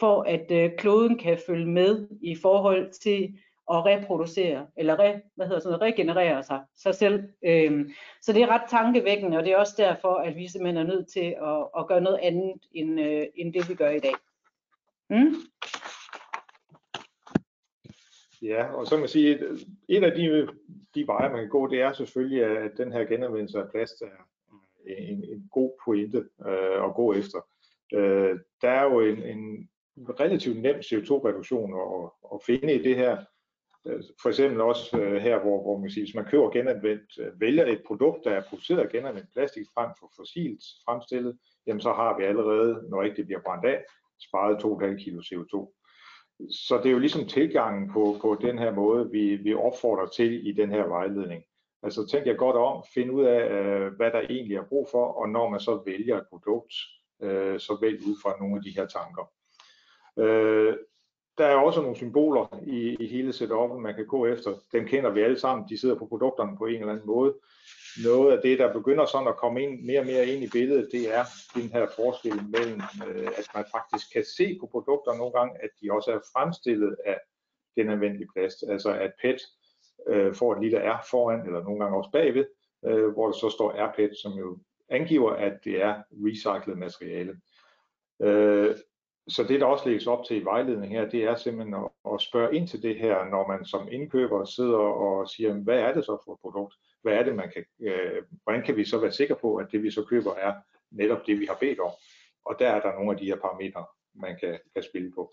for 0.00 0.22
at 0.22 0.50
øh, 0.50 0.70
kloden 0.78 1.18
kan 1.18 1.38
følge 1.46 1.66
med 1.66 2.08
i 2.22 2.34
forhold 2.34 2.90
til 2.90 3.38
at 3.70 3.86
reproducere, 3.86 4.66
eller 4.76 4.98
re, 4.98 5.20
hvad 5.36 5.46
hedder 5.46 5.60
sådan 5.60 5.78
noget, 5.78 5.92
regenerere 5.92 6.42
sig, 6.42 6.60
sig 6.76 6.94
selv. 6.94 7.22
Øhm, 7.44 7.90
så 8.22 8.32
det 8.32 8.42
er 8.42 8.46
ret 8.46 8.70
tankevækkende, 8.70 9.38
og 9.38 9.44
det 9.44 9.52
er 9.52 9.56
også 9.56 9.74
derfor, 9.76 10.14
at 10.14 10.36
vi 10.36 10.48
simpelthen 10.48 10.86
er 10.86 10.92
nødt 10.94 11.08
til 11.08 11.34
at, 11.42 11.68
at 11.78 11.86
gøre 11.86 12.00
noget 12.00 12.18
andet, 12.22 12.52
end, 12.72 13.00
øh, 13.00 13.26
end 13.34 13.54
det 13.54 13.68
vi 13.68 13.74
gør 13.74 13.90
i 13.90 13.98
dag. 13.98 14.14
Mm? 15.10 15.34
Ja, 18.42 18.72
og 18.72 18.86
så 18.86 18.90
kan 18.90 19.00
man 19.00 19.08
sige, 19.08 19.34
at 19.34 19.40
en 19.88 20.04
af 20.04 20.12
de, 20.12 20.48
de 20.94 21.06
veje, 21.06 21.28
man 21.28 21.40
kan 21.40 21.48
gå, 21.48 21.66
det 21.66 21.80
er 21.80 21.92
selvfølgelig, 21.92 22.44
at 22.44 22.70
den 22.76 22.92
her 22.92 23.04
genanvendelse 23.04 23.58
af 23.58 23.70
plast 23.70 24.02
er 24.02 24.26
en, 24.86 25.24
en 25.24 25.48
god 25.52 25.72
pointe 25.84 26.18
øh, 26.46 26.84
at 26.84 26.94
gå 26.94 27.12
efter. 27.12 27.38
Øh, 27.94 28.38
der 28.62 28.70
er 28.70 28.84
jo 28.84 29.00
en, 29.00 29.22
en 29.22 29.68
relativt 30.08 30.60
nem 30.60 30.76
CO2-reduktion 30.76 31.74
at, 31.74 32.10
at 32.34 32.42
finde 32.46 32.74
i 32.74 32.82
det 32.82 32.96
her, 32.96 33.24
øh, 33.86 34.02
for 34.22 34.28
eksempel 34.28 34.60
også 34.60 34.98
øh, 34.98 35.22
her, 35.22 35.38
hvor, 35.38 35.62
hvor 35.62 35.78
man 35.78 35.90
siger, 35.90 36.04
hvis 36.04 36.14
man 36.14 36.24
køber 36.24 36.50
genanvendt, 36.50 37.18
øh, 37.18 37.40
vælger 37.40 37.66
et 37.66 37.82
produkt, 37.86 38.24
der 38.24 38.30
er 38.30 38.42
produceret 38.48 38.78
af 38.78 38.88
genanvendt 38.88 39.32
plastik 39.32 39.66
frem 39.74 39.90
for 39.98 40.12
fossilt 40.16 40.62
fremstillet, 40.84 41.38
jamen 41.66 41.80
så 41.80 41.92
har 41.92 42.18
vi 42.18 42.24
allerede, 42.24 42.88
når 42.90 43.02
ikke 43.02 43.16
det 43.16 43.26
bliver 43.26 43.40
brændt 43.40 43.64
af, 43.64 43.84
sparet 44.28 44.56
2,5 44.64 45.04
kg 45.04 45.18
CO2. 45.28 45.76
Så 46.50 46.76
det 46.76 46.86
er 46.86 46.90
jo 46.92 46.98
ligesom 46.98 47.26
tilgangen 47.26 47.92
på, 47.92 48.16
på 48.20 48.38
den 48.40 48.58
her 48.58 48.74
måde, 48.74 49.10
vi, 49.10 49.36
vi 49.36 49.54
opfordrer 49.54 50.06
til 50.06 50.48
i 50.48 50.52
den 50.52 50.70
her 50.70 50.86
vejledning. 50.86 51.42
Altså 51.82 52.06
tænk 52.06 52.26
jer 52.26 52.34
godt 52.34 52.56
om, 52.56 52.84
find 52.94 53.10
ud 53.10 53.24
af, 53.24 53.50
øh, 53.50 53.92
hvad 53.92 54.10
der 54.10 54.20
egentlig 54.20 54.56
er 54.56 54.68
brug 54.68 54.88
for, 54.90 55.06
og 55.06 55.28
når 55.28 55.48
man 55.48 55.60
så 55.60 55.82
vælger 55.86 56.16
et 56.16 56.26
produkt, 56.28 56.74
så 57.58 57.78
vælg 57.80 57.98
ud 58.08 58.16
fra 58.22 58.38
nogle 58.40 58.56
af 58.56 58.62
de 58.62 58.70
her 58.76 58.86
tanker 58.86 59.30
Øh, 60.18 60.76
der 61.38 61.46
er 61.46 61.56
også 61.56 61.80
nogle 61.80 61.96
symboler 61.96 62.60
i, 62.66 62.96
i 63.00 63.06
hele 63.06 63.30
setup'en, 63.30 63.78
man 63.78 63.94
kan 63.94 64.06
gå 64.06 64.26
efter. 64.26 64.54
Dem 64.72 64.86
kender 64.86 65.10
vi 65.10 65.20
alle 65.20 65.38
sammen, 65.38 65.68
de 65.68 65.78
sidder 65.80 65.94
på 65.94 66.06
produkterne 66.06 66.56
på 66.56 66.66
en 66.66 66.74
eller 66.74 66.92
anden 66.92 67.06
måde. 67.06 67.34
Noget 68.04 68.36
af 68.36 68.42
det, 68.42 68.58
der 68.58 68.72
begynder 68.72 69.06
sådan 69.06 69.28
at 69.28 69.36
komme 69.36 69.62
ind, 69.62 69.82
mere 69.82 70.00
og 70.00 70.06
mere 70.06 70.26
ind 70.26 70.44
i 70.44 70.48
billedet, 70.52 70.88
det 70.92 71.14
er 71.14 71.24
den 71.54 71.68
her 71.68 71.86
forskel 71.96 72.40
mellem, 72.54 72.80
øh, 73.08 73.26
at 73.26 73.46
man 73.54 73.64
faktisk 73.74 74.12
kan 74.12 74.24
se 74.36 74.56
på 74.60 74.66
produkter 74.66 75.14
nogle 75.14 75.32
gange, 75.32 75.62
at 75.62 75.70
de 75.82 75.92
også 75.92 76.10
er 76.12 76.20
fremstillet 76.32 76.96
af 77.04 77.18
genanvendelig 77.76 78.26
plast. 78.36 78.64
Altså 78.68 78.90
at 78.94 79.12
PET 79.22 79.40
øh, 80.08 80.34
får 80.34 80.54
et 80.54 80.62
lille 80.62 80.78
R 80.78 81.06
foran, 81.10 81.46
eller 81.46 81.62
nogle 81.62 81.80
gange 81.80 81.98
også 81.98 82.10
bagved, 82.10 82.44
øh, 82.84 83.08
hvor 83.08 83.26
der 83.26 83.32
så 83.32 83.50
står 83.50 83.72
RPET, 83.88 84.10
som 84.22 84.32
jo 84.32 84.58
angiver, 84.88 85.30
at 85.32 85.64
det 85.64 85.82
er 85.82 86.02
recyclet 86.10 86.78
materiale. 86.78 87.40
Øh, 88.22 88.76
så 89.30 89.44
det, 89.44 89.60
der 89.60 89.66
også 89.66 89.88
lægges 89.88 90.06
op 90.06 90.24
til 90.24 90.36
i 90.36 90.44
vejledningen 90.44 90.98
her, 90.98 91.08
det 91.08 91.24
er 91.24 91.34
simpelthen 91.34 91.74
at, 91.74 92.12
at 92.14 92.20
spørge 92.20 92.56
ind 92.56 92.68
til 92.68 92.82
det 92.82 92.96
her, 92.98 93.24
når 93.24 93.48
man 93.48 93.64
som 93.64 93.88
indkøber 93.92 94.44
sidder 94.44 94.78
og 94.78 95.28
siger, 95.28 95.52
hvad 95.52 95.78
er 95.78 95.94
det 95.94 96.04
så 96.04 96.22
for 96.24 96.32
et 96.32 96.38
produkt? 96.40 96.74
Hvad 97.02 97.12
er 97.12 97.22
det, 97.22 97.34
man 97.34 97.50
kan, 97.54 97.64
øh, 97.80 98.22
hvordan 98.44 98.62
kan 98.62 98.76
vi 98.76 98.84
så 98.84 98.98
være 98.98 99.12
sikre 99.12 99.36
på, 99.40 99.56
at 99.56 99.66
det, 99.72 99.82
vi 99.82 99.90
så 99.90 100.04
køber, 100.04 100.34
er 100.34 100.54
netop 100.90 101.26
det, 101.26 101.40
vi 101.40 101.46
har 101.46 101.56
bedt 101.60 101.80
om? 101.80 101.90
Og 102.44 102.56
der 102.58 102.68
er 102.68 102.80
der 102.80 102.92
nogle 102.92 103.10
af 103.12 103.18
de 103.18 103.24
her 103.24 103.36
parametre, 103.36 103.84
man 104.14 104.36
kan, 104.40 104.58
kan 104.74 104.82
spille 104.82 105.12
på. 105.14 105.32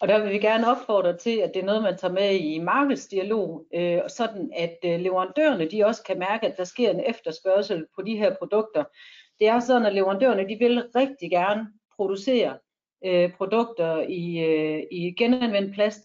Og 0.00 0.08
der 0.08 0.22
vil 0.22 0.32
vi 0.32 0.38
gerne 0.38 0.70
opfordre 0.70 1.16
til, 1.16 1.38
at 1.38 1.50
det 1.54 1.60
er 1.62 1.66
noget, 1.66 1.82
man 1.82 1.98
tager 1.98 2.14
med 2.14 2.34
i 2.34 2.58
markedsdialog, 2.58 3.66
øh, 3.74 4.00
sådan 4.08 4.50
at 4.56 4.78
øh, 4.84 5.00
leverandørerne 5.00 5.70
de 5.70 5.84
også 5.84 6.02
kan 6.02 6.18
mærke, 6.18 6.46
at 6.46 6.56
der 6.56 6.64
sker 6.64 6.90
en 6.90 7.02
efterspørgsel 7.06 7.86
på 7.94 8.02
de 8.02 8.16
her 8.16 8.36
produkter. 8.38 8.84
Det 9.38 9.48
er 9.48 9.60
sådan, 9.60 9.86
at 9.86 9.94
leverandørerne 9.94 10.48
de 10.48 10.56
vil 10.58 10.84
rigtig 10.96 11.30
gerne 11.30 11.66
producere 11.96 12.58
øh, 13.04 13.32
produkter 13.32 14.00
i, 14.08 14.38
øh, 14.38 14.82
i 14.90 15.14
genanvendt 15.18 15.74
plast, 15.74 16.02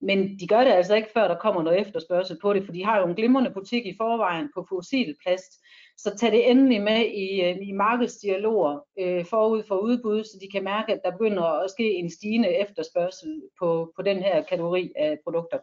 men 0.00 0.38
de 0.40 0.46
gør 0.46 0.64
det 0.64 0.70
altså 0.70 0.94
ikke, 0.94 1.08
før 1.14 1.28
der 1.28 1.38
kommer 1.38 1.62
noget 1.62 1.80
efterspørgsel 1.80 2.38
på 2.42 2.52
det, 2.52 2.64
for 2.64 2.72
de 2.72 2.84
har 2.84 2.98
jo 2.98 3.06
en 3.06 3.14
glimrende 3.14 3.50
butik 3.50 3.86
i 3.86 3.96
forvejen 3.96 4.50
på 4.54 4.66
fossil 4.68 5.16
plast. 5.22 5.52
Så 5.96 6.16
tag 6.16 6.32
det 6.32 6.50
endelig 6.50 6.82
med 6.82 7.06
i, 7.06 7.42
øh, 7.42 7.68
i 7.68 7.72
markedsdialoger 7.72 8.78
øh, 8.98 9.24
forud 9.24 9.62
for 9.68 9.76
udbud, 9.76 10.24
så 10.24 10.38
de 10.40 10.48
kan 10.52 10.64
mærke, 10.64 10.92
at 10.92 11.00
der 11.04 11.10
begynder 11.10 11.42
at 11.42 11.70
ske 11.70 11.94
en 11.94 12.10
stigende 12.10 12.48
efterspørgsel 12.48 13.42
på, 13.58 13.92
på 13.96 14.02
den 14.02 14.18
her 14.18 14.42
kategori 14.42 14.92
af 14.96 15.18
produkter. 15.24 15.58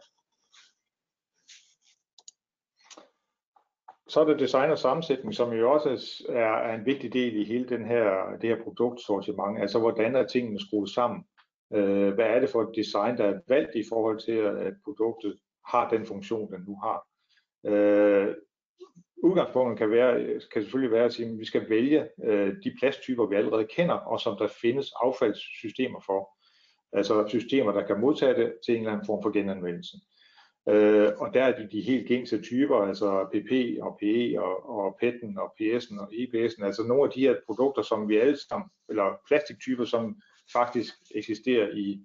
Så 4.08 4.20
er 4.20 4.24
det 4.24 4.38
design 4.38 4.70
og 4.70 4.78
sammensætning, 4.78 5.34
som 5.34 5.52
jo 5.52 5.72
også 5.72 5.88
er, 6.28 6.56
er 6.56 6.74
en 6.74 6.86
vigtig 6.86 7.12
del 7.12 7.36
i 7.36 7.44
hele 7.44 7.68
den 7.68 7.86
her, 7.86 8.36
det 8.40 8.48
her 8.48 8.62
produktsortiment. 8.62 9.60
Altså 9.60 9.78
hvordan 9.78 10.16
er 10.16 10.26
tingene 10.26 10.60
skruet 10.60 10.90
sammen? 10.90 11.24
Øh, 11.74 12.14
hvad 12.14 12.26
er 12.26 12.40
det 12.40 12.50
for 12.50 12.62
et 12.62 12.76
design, 12.76 13.16
der 13.16 13.24
er 13.24 13.40
valgt 13.48 13.74
i 13.74 13.84
forhold 13.88 14.18
til, 14.20 14.32
at 14.66 14.74
produktet 14.84 15.38
har 15.66 15.88
den 15.88 16.06
funktion, 16.06 16.52
den 16.52 16.64
nu 16.68 16.78
har? 16.82 17.06
Øh, 17.66 18.34
udgangspunktet 19.22 19.78
kan, 19.78 19.90
være, 19.90 20.40
kan 20.52 20.62
selvfølgelig 20.62 20.92
være 20.92 21.04
at 21.04 21.12
sige, 21.12 21.28
at 21.28 21.38
vi 21.38 21.44
skal 21.44 21.70
vælge 21.70 22.08
øh, 22.24 22.54
de 22.64 22.74
plasttyper, 22.78 23.26
vi 23.26 23.36
allerede 23.36 23.66
kender, 23.76 23.94
og 23.94 24.20
som 24.20 24.36
der 24.38 24.46
findes 24.46 24.92
affaldssystemer 25.02 26.00
for. 26.06 26.30
Altså 26.92 27.24
systemer, 27.28 27.72
der 27.72 27.86
kan 27.86 28.00
modtage 28.00 28.34
det 28.34 28.54
til 28.66 28.74
en 28.74 28.80
eller 28.80 28.92
anden 28.92 29.06
form 29.06 29.22
for 29.22 29.30
genanvendelse. 29.30 29.96
Øh, 29.96 30.15
Øh, 30.68 31.12
og 31.18 31.34
der 31.34 31.44
er 31.44 31.58
de, 31.58 31.68
de 31.72 31.80
helt 31.80 32.08
gængse 32.08 32.42
typer, 32.42 32.76
altså 32.76 33.28
PP 33.32 33.82
og 33.82 33.98
PE 34.00 34.40
og, 34.40 34.68
og 34.78 34.98
PET'en 35.02 35.40
og 35.40 35.54
PS'en 35.60 36.00
og 36.00 36.12
EPS'en, 36.12 36.64
altså 36.64 36.84
nogle 36.88 37.04
af 37.04 37.10
de 37.10 37.20
her 37.20 37.36
produkter, 37.46 37.82
som 37.82 38.08
vi 38.08 38.16
alle 38.16 38.38
sammen, 38.48 38.70
eller 38.88 39.20
plastiktyper, 39.28 39.84
som 39.84 40.20
faktisk 40.52 40.94
eksisterer 41.14 41.68
i, 41.68 42.00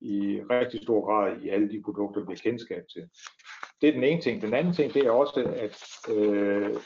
i 0.00 0.40
rigtig 0.50 0.82
stor 0.82 1.06
grad 1.06 1.42
i 1.42 1.48
alle 1.48 1.70
de 1.70 1.82
produkter, 1.82 2.20
vi 2.20 2.32
har 2.32 2.40
kendskab 2.42 2.84
til. 2.92 3.02
Det 3.80 3.88
er 3.88 3.92
den 3.92 4.04
ene 4.04 4.20
ting. 4.20 4.42
Den 4.42 4.54
anden 4.54 4.72
ting, 4.72 4.94
det 4.94 5.06
er 5.06 5.10
også, 5.10 5.40
at 5.56 5.76
øh, 6.16 6.76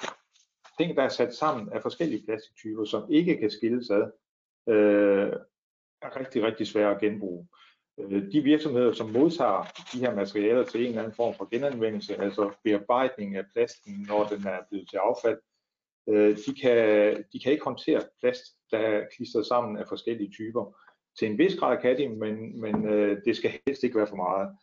ting, 0.78 0.96
der 0.96 1.02
er 1.02 1.08
sat 1.08 1.34
sammen 1.34 1.72
af 1.72 1.82
forskellige 1.82 2.24
plastiktyper, 2.24 2.84
som 2.84 3.12
ikke 3.12 3.36
kan 3.36 3.50
skilles 3.50 3.90
ad, 3.90 4.10
øh, 4.68 5.32
er 6.02 6.20
rigtig, 6.20 6.42
rigtig 6.42 6.66
svære 6.66 6.94
at 6.94 7.00
genbruge. 7.00 7.46
Øh, 8.00 8.32
de 8.32 8.40
virksomheder, 8.40 8.92
som 8.92 9.10
modtager 9.10 9.62
de 9.92 9.98
her 9.98 10.14
materialer 10.14 10.64
til 10.64 10.80
en 10.80 10.86
eller 10.86 11.02
anden 11.02 11.16
form 11.16 11.34
for 11.34 11.48
genanvendelse, 11.50 12.16
altså 12.16 12.50
bearbejdning 12.64 13.36
af 13.36 13.44
plasten, 13.52 14.06
når 14.08 14.24
den 14.24 14.46
er 14.46 14.58
blevet 14.70 14.88
til 14.88 14.96
affald, 14.96 15.38
øh, 16.08 16.36
de 16.46 16.54
kan, 16.62 16.78
de 17.32 17.40
kan 17.40 17.52
ikke 17.52 17.64
håndtere 17.64 18.02
plast, 18.20 18.42
der 18.70 18.78
er 18.78 19.06
klistret 19.16 19.46
sammen 19.46 19.78
af 19.78 19.88
forskellige 19.88 20.30
typer. 20.30 20.76
Til 21.18 21.30
en 21.30 21.38
vis 21.38 21.56
grad 21.56 21.78
kan 21.82 21.98
de, 21.98 22.08
men, 22.08 22.60
men 22.60 22.88
øh, 22.88 23.20
det 23.24 23.36
skal 23.36 23.52
helst 23.66 23.84
ikke 23.84 23.98
være 23.98 24.06
for 24.06 24.16
meget. 24.16 24.56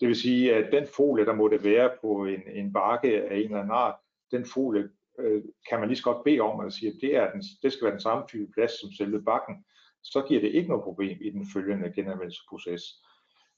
Det 0.00 0.08
vil 0.08 0.16
sige, 0.16 0.54
at 0.54 0.72
den 0.72 0.86
folie, 0.96 1.26
der 1.26 1.34
måtte 1.34 1.64
være 1.64 1.90
på 2.00 2.24
en, 2.24 2.42
en 2.54 2.72
bakke 2.72 3.22
af 3.22 3.36
en 3.36 3.44
eller 3.44 3.58
anden 3.58 3.70
art, 3.70 3.94
den 4.30 4.44
folie 4.44 4.88
kan 5.68 5.80
man 5.80 5.88
lige 5.88 5.96
så 5.96 6.04
godt 6.04 6.24
bede 6.24 6.40
om 6.40 6.66
at 6.66 6.72
sige, 6.72 6.88
at 6.88 6.98
det, 7.00 7.16
er 7.16 7.30
den, 7.32 7.42
det 7.62 7.72
skal 7.72 7.84
være 7.84 7.92
den 7.92 8.00
samme 8.00 8.24
type 8.28 8.52
plast 8.52 8.80
som 8.80 8.90
selve 8.92 9.22
bakken 9.22 9.64
så 10.02 10.24
giver 10.28 10.40
det 10.40 10.54
ikke 10.54 10.68
noget 10.68 10.84
problem 10.84 11.18
i 11.20 11.30
den 11.30 11.46
følgende 11.54 11.92
genanvendelsesproces. 11.92 12.82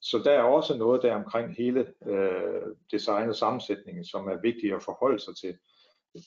Så 0.03 0.19
der 0.25 0.31
er 0.31 0.43
også 0.43 0.77
noget 0.77 1.03
der 1.03 1.15
omkring 1.15 1.57
hele 1.57 1.87
øh, 2.07 2.63
design 2.93 3.29
og 3.29 3.35
sammensætningen, 3.37 4.05
som 4.05 4.29
er 4.29 4.41
vigtigt 4.43 4.75
at 4.75 4.83
forholde 4.83 5.19
sig 5.19 5.37
til. 5.37 5.59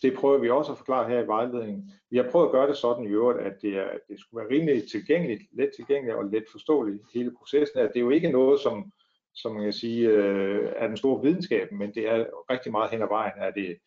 Det 0.02 0.14
prøver 0.14 0.38
vi 0.38 0.50
også 0.50 0.72
at 0.72 0.78
forklare 0.78 1.10
her 1.10 1.24
i 1.24 1.28
vejledningen. 1.28 1.92
Vi 2.10 2.18
har 2.18 2.30
prøvet 2.32 2.46
at 2.46 2.52
gøre 2.52 2.68
det 2.68 2.78
sådan 2.78 3.04
i 3.06 3.08
øvrigt, 3.08 3.40
at 3.40 3.62
det, 3.62 3.78
er, 3.78 3.90
det 4.10 4.20
skulle 4.20 4.42
være 4.44 4.58
rimelig 4.58 4.90
tilgængeligt, 4.92 5.42
let 5.52 5.72
tilgængeligt 5.76 6.18
og 6.18 6.26
let 6.26 6.44
forståeligt 6.52 7.04
hele 7.14 7.32
processen. 7.40 7.80
At 7.80 7.92
det 7.94 8.00
er 8.00 8.04
jo 8.04 8.10
ikke 8.10 8.32
noget, 8.32 8.60
som, 8.60 8.92
som 9.36 9.54
man 9.54 9.64
kan 9.64 9.74
sige, 9.74 10.08
øh, 10.10 10.74
er 10.76 10.88
den 10.88 10.98
store 10.98 11.22
videnskab, 11.22 11.72
men 11.72 11.94
det 11.94 12.08
er 12.08 12.26
rigtig 12.50 12.72
meget 12.72 12.92
hen 12.92 13.02
ad 13.02 13.08
vejen, 13.08 13.34
er 13.38 13.52
det 13.52 13.78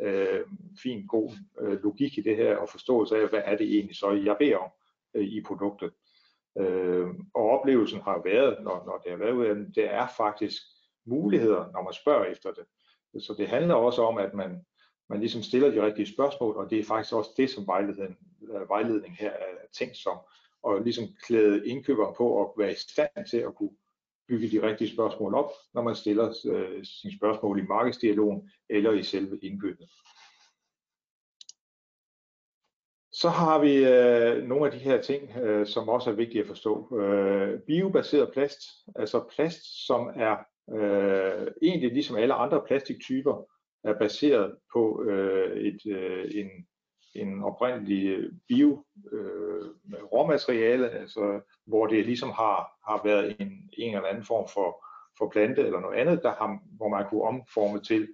øh, 0.00 0.40
fin, 0.82 1.06
god 1.06 1.30
øh, 1.60 1.82
logik 1.82 2.18
i 2.18 2.20
det 2.20 2.36
her, 2.36 2.56
og 2.56 2.68
forståelse 2.68 3.16
af, 3.16 3.28
hvad 3.28 3.42
er 3.44 3.56
det 3.56 3.74
egentlig 3.74 3.96
så, 3.96 4.10
jeg 4.10 4.36
beder 4.38 4.56
om 4.56 4.70
øh, 5.14 5.24
i 5.24 5.42
produktet. 5.46 5.92
Øh, 6.58 7.06
og 7.34 7.50
oplevelsen 7.50 8.00
har 8.00 8.22
været, 8.24 8.64
når, 8.64 8.84
når 8.86 9.00
det 9.04 9.10
har 9.10 9.18
været 9.18 9.32
ude 9.32 9.72
det 9.74 9.94
er 9.94 10.06
faktisk 10.16 10.62
muligheder, 11.06 11.72
når 11.72 11.82
man 11.82 11.92
spørger 11.92 12.24
efter 12.24 12.52
det. 12.52 12.64
Så 13.22 13.34
det 13.38 13.48
handler 13.48 13.74
også 13.74 14.02
om, 14.02 14.18
at 14.18 14.34
man, 14.34 14.66
man 15.08 15.20
ligesom 15.20 15.42
stiller 15.42 15.70
de 15.70 15.86
rigtige 15.86 16.12
spørgsmål, 16.14 16.56
og 16.56 16.70
det 16.70 16.78
er 16.78 16.84
faktisk 16.84 17.14
også 17.14 17.30
det, 17.36 17.50
som 17.50 17.66
vejledningen, 17.66 18.16
øh, 18.42 18.68
vejledning 18.68 19.16
her 19.16 19.30
er 19.30 19.66
tænkt 19.72 19.96
som, 19.96 20.18
og 20.62 20.80
ligesom 20.80 21.04
klæde 21.26 21.66
indkøberen 21.66 22.14
på 22.16 22.42
at 22.42 22.50
være 22.56 22.72
i 22.72 22.74
stand 22.74 23.28
til 23.30 23.36
at 23.36 23.54
kunne 23.54 23.76
bygge 24.28 24.50
de 24.50 24.68
rigtige 24.68 24.90
spørgsmål 24.90 25.34
op, 25.34 25.50
når 25.74 25.82
man 25.82 25.94
stiller 25.94 26.34
øh, 26.46 26.84
sine 26.84 27.16
spørgsmål 27.16 27.58
i 27.58 27.66
markedsdialogen 27.66 28.50
eller 28.68 28.92
i 28.92 29.02
selve 29.02 29.38
indkøbet. 29.42 29.88
Så 33.20 33.28
har 33.28 33.58
vi 33.58 33.74
øh, 33.76 34.48
nogle 34.48 34.66
af 34.66 34.72
de 34.72 34.78
her 34.78 35.00
ting, 35.02 35.36
øh, 35.36 35.66
som 35.66 35.88
også 35.88 36.10
er 36.10 36.14
vigtige 36.14 36.40
at 36.40 36.46
forstå. 36.46 36.98
Øh, 37.00 37.60
biobaseret 37.60 38.32
plast, 38.32 38.60
altså 38.96 39.24
plast, 39.34 39.86
som 39.86 40.10
er 40.14 40.36
øh, 40.74 41.46
egentlig 41.62 41.92
ligesom 41.92 42.16
alle 42.16 42.34
andre 42.34 42.62
plastiktyper, 42.66 43.44
er 43.84 43.98
baseret 43.98 44.56
på 44.72 45.02
øh, 45.02 45.56
et, 45.56 45.80
øh, 45.86 46.30
en, 46.34 46.48
en 47.14 47.42
oprindelig 47.42 48.30
bio 48.48 48.84
øh, 49.12 49.68
råmateriale, 50.12 50.90
altså, 50.90 51.40
hvor 51.66 51.86
det 51.86 52.06
ligesom 52.06 52.30
har, 52.30 52.56
har 52.88 53.00
været 53.04 53.36
en, 53.40 53.70
en 53.78 53.94
eller 53.94 54.08
anden 54.08 54.24
form 54.24 54.48
for, 54.54 54.84
for 55.18 55.30
plante 55.30 55.62
eller 55.62 55.80
noget 55.80 55.98
andet, 55.98 56.22
der 56.22 56.34
har, 56.34 56.58
hvor 56.76 56.88
man 56.88 57.06
kunne 57.08 57.22
omforme 57.22 57.80
til 57.80 58.08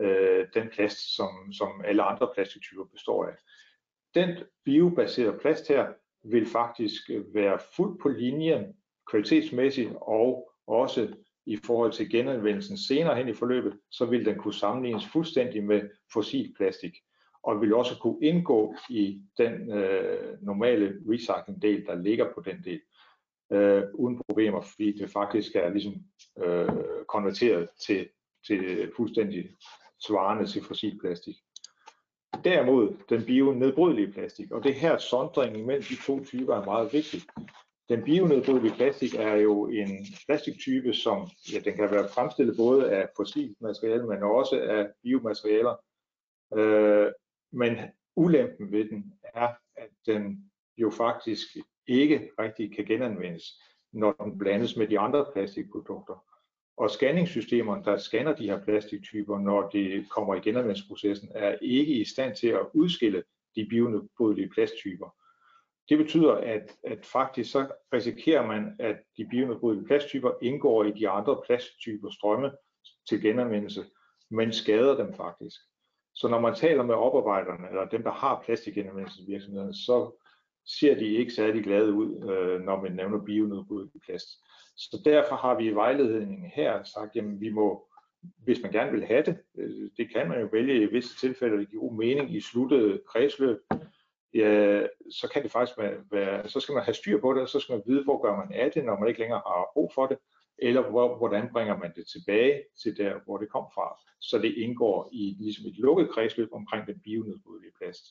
øh, 0.00 0.46
den 0.54 0.68
plast, 0.68 1.16
som, 1.16 1.52
som 1.52 1.82
alle 1.84 2.02
andre 2.02 2.30
plastiktyper 2.34 2.84
består 2.84 3.26
af 3.26 3.34
den 4.14 4.36
biobaserede 4.64 5.38
plast 5.38 5.68
her 5.68 5.86
vil 6.24 6.46
faktisk 6.46 7.10
være 7.34 7.58
fuldt 7.76 8.00
på 8.00 8.08
linje 8.08 8.72
kvalitetsmæssigt 9.10 9.90
og 10.00 10.52
også 10.66 11.08
i 11.46 11.56
forhold 11.56 11.92
til 11.92 12.10
genanvendelsen 12.10 12.76
senere 12.76 13.16
hen 13.16 13.28
i 13.28 13.34
forløbet, 13.34 13.78
så 13.90 14.06
vil 14.06 14.24
den 14.24 14.38
kunne 14.38 14.54
sammenlignes 14.54 15.06
fuldstændig 15.06 15.64
med 15.64 15.82
fossil 16.12 16.54
plastik 16.56 16.94
og 17.42 17.60
vil 17.60 17.74
også 17.74 17.98
kunne 18.00 18.18
indgå 18.22 18.74
i 18.90 19.22
den 19.38 19.72
øh, 19.72 20.42
normale 20.42 20.94
recycling 21.08 21.62
del, 21.62 21.86
der 21.86 22.02
ligger 22.02 22.32
på 22.34 22.40
den 22.40 22.64
del, 22.64 22.80
øh, 23.52 23.82
uden 23.94 24.22
problemer, 24.28 24.60
fordi 24.60 24.92
det 24.92 25.10
faktisk 25.10 25.54
er 25.54 25.68
ligesom 25.68 25.94
øh, 26.44 26.68
konverteret 27.08 27.68
til, 27.86 28.08
til 28.46 28.92
fuldstændig 28.96 29.50
svarende 30.06 30.46
til 30.46 30.64
fossil 30.64 30.98
plastik. 31.00 31.36
Derimod 32.44 32.96
den 33.08 33.24
bionedbrydelige 33.26 34.12
plastik, 34.12 34.50
og 34.52 34.64
det 34.64 34.74
her 34.74 34.98
sondringen 34.98 35.66
mellem 35.66 35.82
de 35.82 35.96
to 36.06 36.24
typer 36.24 36.54
er 36.54 36.64
meget 36.64 36.92
vigtig. 36.92 37.20
Den 37.88 38.04
bionedbrydelige 38.04 38.74
plastik 38.74 39.14
er 39.14 39.34
jo 39.34 39.66
en 39.66 40.06
plastiktype, 40.26 40.94
som 40.94 41.28
ja, 41.52 41.58
den 41.58 41.76
kan 41.76 41.90
være 41.90 42.08
fremstillet 42.08 42.56
både 42.56 42.90
af 42.92 43.08
fossilt 43.16 43.60
materiale, 43.60 44.06
men 44.06 44.22
også 44.22 44.60
af 44.60 44.86
biomaterialer. 45.02 45.76
Øh, 46.56 47.12
men 47.52 47.76
ulempen 48.16 48.72
ved 48.72 48.84
den 48.84 49.12
er, 49.34 49.48
at 49.76 49.90
den 50.06 50.50
jo 50.76 50.90
faktisk 50.90 51.46
ikke 51.86 52.30
rigtig 52.38 52.76
kan 52.76 52.84
genanvendes, 52.84 53.44
når 53.92 54.12
den 54.12 54.38
blandes 54.38 54.76
med 54.76 54.88
de 54.88 54.98
andre 54.98 55.26
plastikprodukter. 55.32 56.24
Og 56.78 56.90
scanningssystemerne, 56.90 57.84
der 57.84 57.96
scanner 57.96 58.34
de 58.34 58.50
her 58.50 58.64
plastiktyper, 58.64 59.38
når 59.38 59.68
det 59.68 60.10
kommer 60.10 60.34
i 60.34 60.40
genanvendelsesprocessen, 60.40 61.28
er 61.34 61.56
ikke 61.62 61.92
i 61.92 62.04
stand 62.04 62.36
til 62.36 62.48
at 62.48 62.66
udskille 62.74 63.22
de 63.56 63.66
bionedbrydelige 63.70 64.48
plasttyper. 64.48 65.14
Det 65.88 65.98
betyder, 65.98 66.32
at, 66.32 66.76
at 66.84 67.06
faktisk 67.06 67.50
så 67.50 67.68
risikerer 67.92 68.46
man, 68.46 68.76
at 68.78 68.96
de 69.16 69.26
bionedbrydelige 69.30 69.86
plasttyper 69.86 70.30
indgår 70.42 70.84
i 70.84 70.92
de 70.92 71.08
andre 71.08 71.42
plasttyper 71.46 72.10
strømme 72.10 72.50
til 73.08 73.22
genanvendelse, 73.22 73.84
men 74.30 74.52
skader 74.52 74.96
dem 74.96 75.14
faktisk. 75.14 75.60
Så 76.14 76.28
når 76.28 76.40
man 76.40 76.54
taler 76.54 76.82
med 76.82 76.94
oparbejderne, 76.94 77.68
eller 77.68 77.88
dem, 77.88 78.02
der 78.02 78.12
har 78.12 78.42
plastikgenanvendelsesvirksomheder, 78.44 79.72
så, 79.72 80.22
ser 80.68 80.94
de 80.94 81.06
ikke 81.06 81.32
særlig 81.32 81.64
glade 81.64 81.92
ud, 81.92 82.30
øh, 82.30 82.60
når 82.60 82.82
man 82.82 82.92
nævner 82.92 83.24
bionedbrydeligt 83.24 84.04
plast. 84.04 84.28
Så 84.76 85.02
derfor 85.04 85.36
har 85.36 85.54
vi 85.58 85.64
i 85.68 85.74
vejledningen 85.74 86.50
her 86.54 86.82
sagt, 86.82 87.16
jamen 87.16 87.40
vi 87.40 87.48
må, 87.48 87.88
hvis 88.44 88.62
man 88.62 88.72
gerne 88.72 88.92
vil 88.92 89.06
have 89.06 89.22
det, 89.22 89.38
øh, 89.58 89.90
det 89.96 90.12
kan 90.12 90.28
man 90.28 90.40
jo 90.40 90.48
vælge 90.52 90.82
i 90.82 90.86
visse 90.86 91.16
tilfælde, 91.16 91.58
det 91.58 91.70
giver 91.70 91.82
god 91.82 91.94
mening 91.94 92.34
i 92.34 92.40
sluttede 92.40 93.00
kredsløb, 93.08 93.58
ja, 94.34 94.86
så 95.10 95.28
kan 95.32 95.42
det 95.42 95.50
faktisk 95.50 95.78
være, 96.10 96.48
så 96.48 96.60
skal 96.60 96.72
man 96.72 96.84
have 96.84 96.94
styr 96.94 97.20
på 97.20 97.34
det, 97.34 97.48
så 97.48 97.60
skal 97.60 97.72
man 97.72 97.82
vide, 97.86 98.04
hvor 98.04 98.22
gør 98.22 98.36
man 98.36 98.52
af 98.52 98.70
det, 98.72 98.84
når 98.84 98.98
man 98.98 99.08
ikke 99.08 99.20
længere 99.20 99.42
har 99.46 99.70
brug 99.74 99.92
for 99.94 100.06
det, 100.06 100.18
eller 100.58 100.90
hvor, 100.90 101.16
hvordan 101.16 101.48
bringer 101.52 101.76
man 101.78 101.92
det 101.96 102.06
tilbage 102.06 102.62
til 102.82 102.96
der, 102.96 103.14
hvor 103.24 103.38
det 103.38 103.48
kom 103.50 103.66
fra, 103.74 103.98
så 104.20 104.38
det 104.38 104.54
indgår 104.54 105.08
i 105.12 105.36
ligesom 105.40 105.66
et 105.66 105.78
lukket 105.78 106.10
kredsløb 106.10 106.48
omkring 106.52 106.86
den 106.86 107.00
bionedbrydelige 107.04 107.72
plast. 107.78 108.04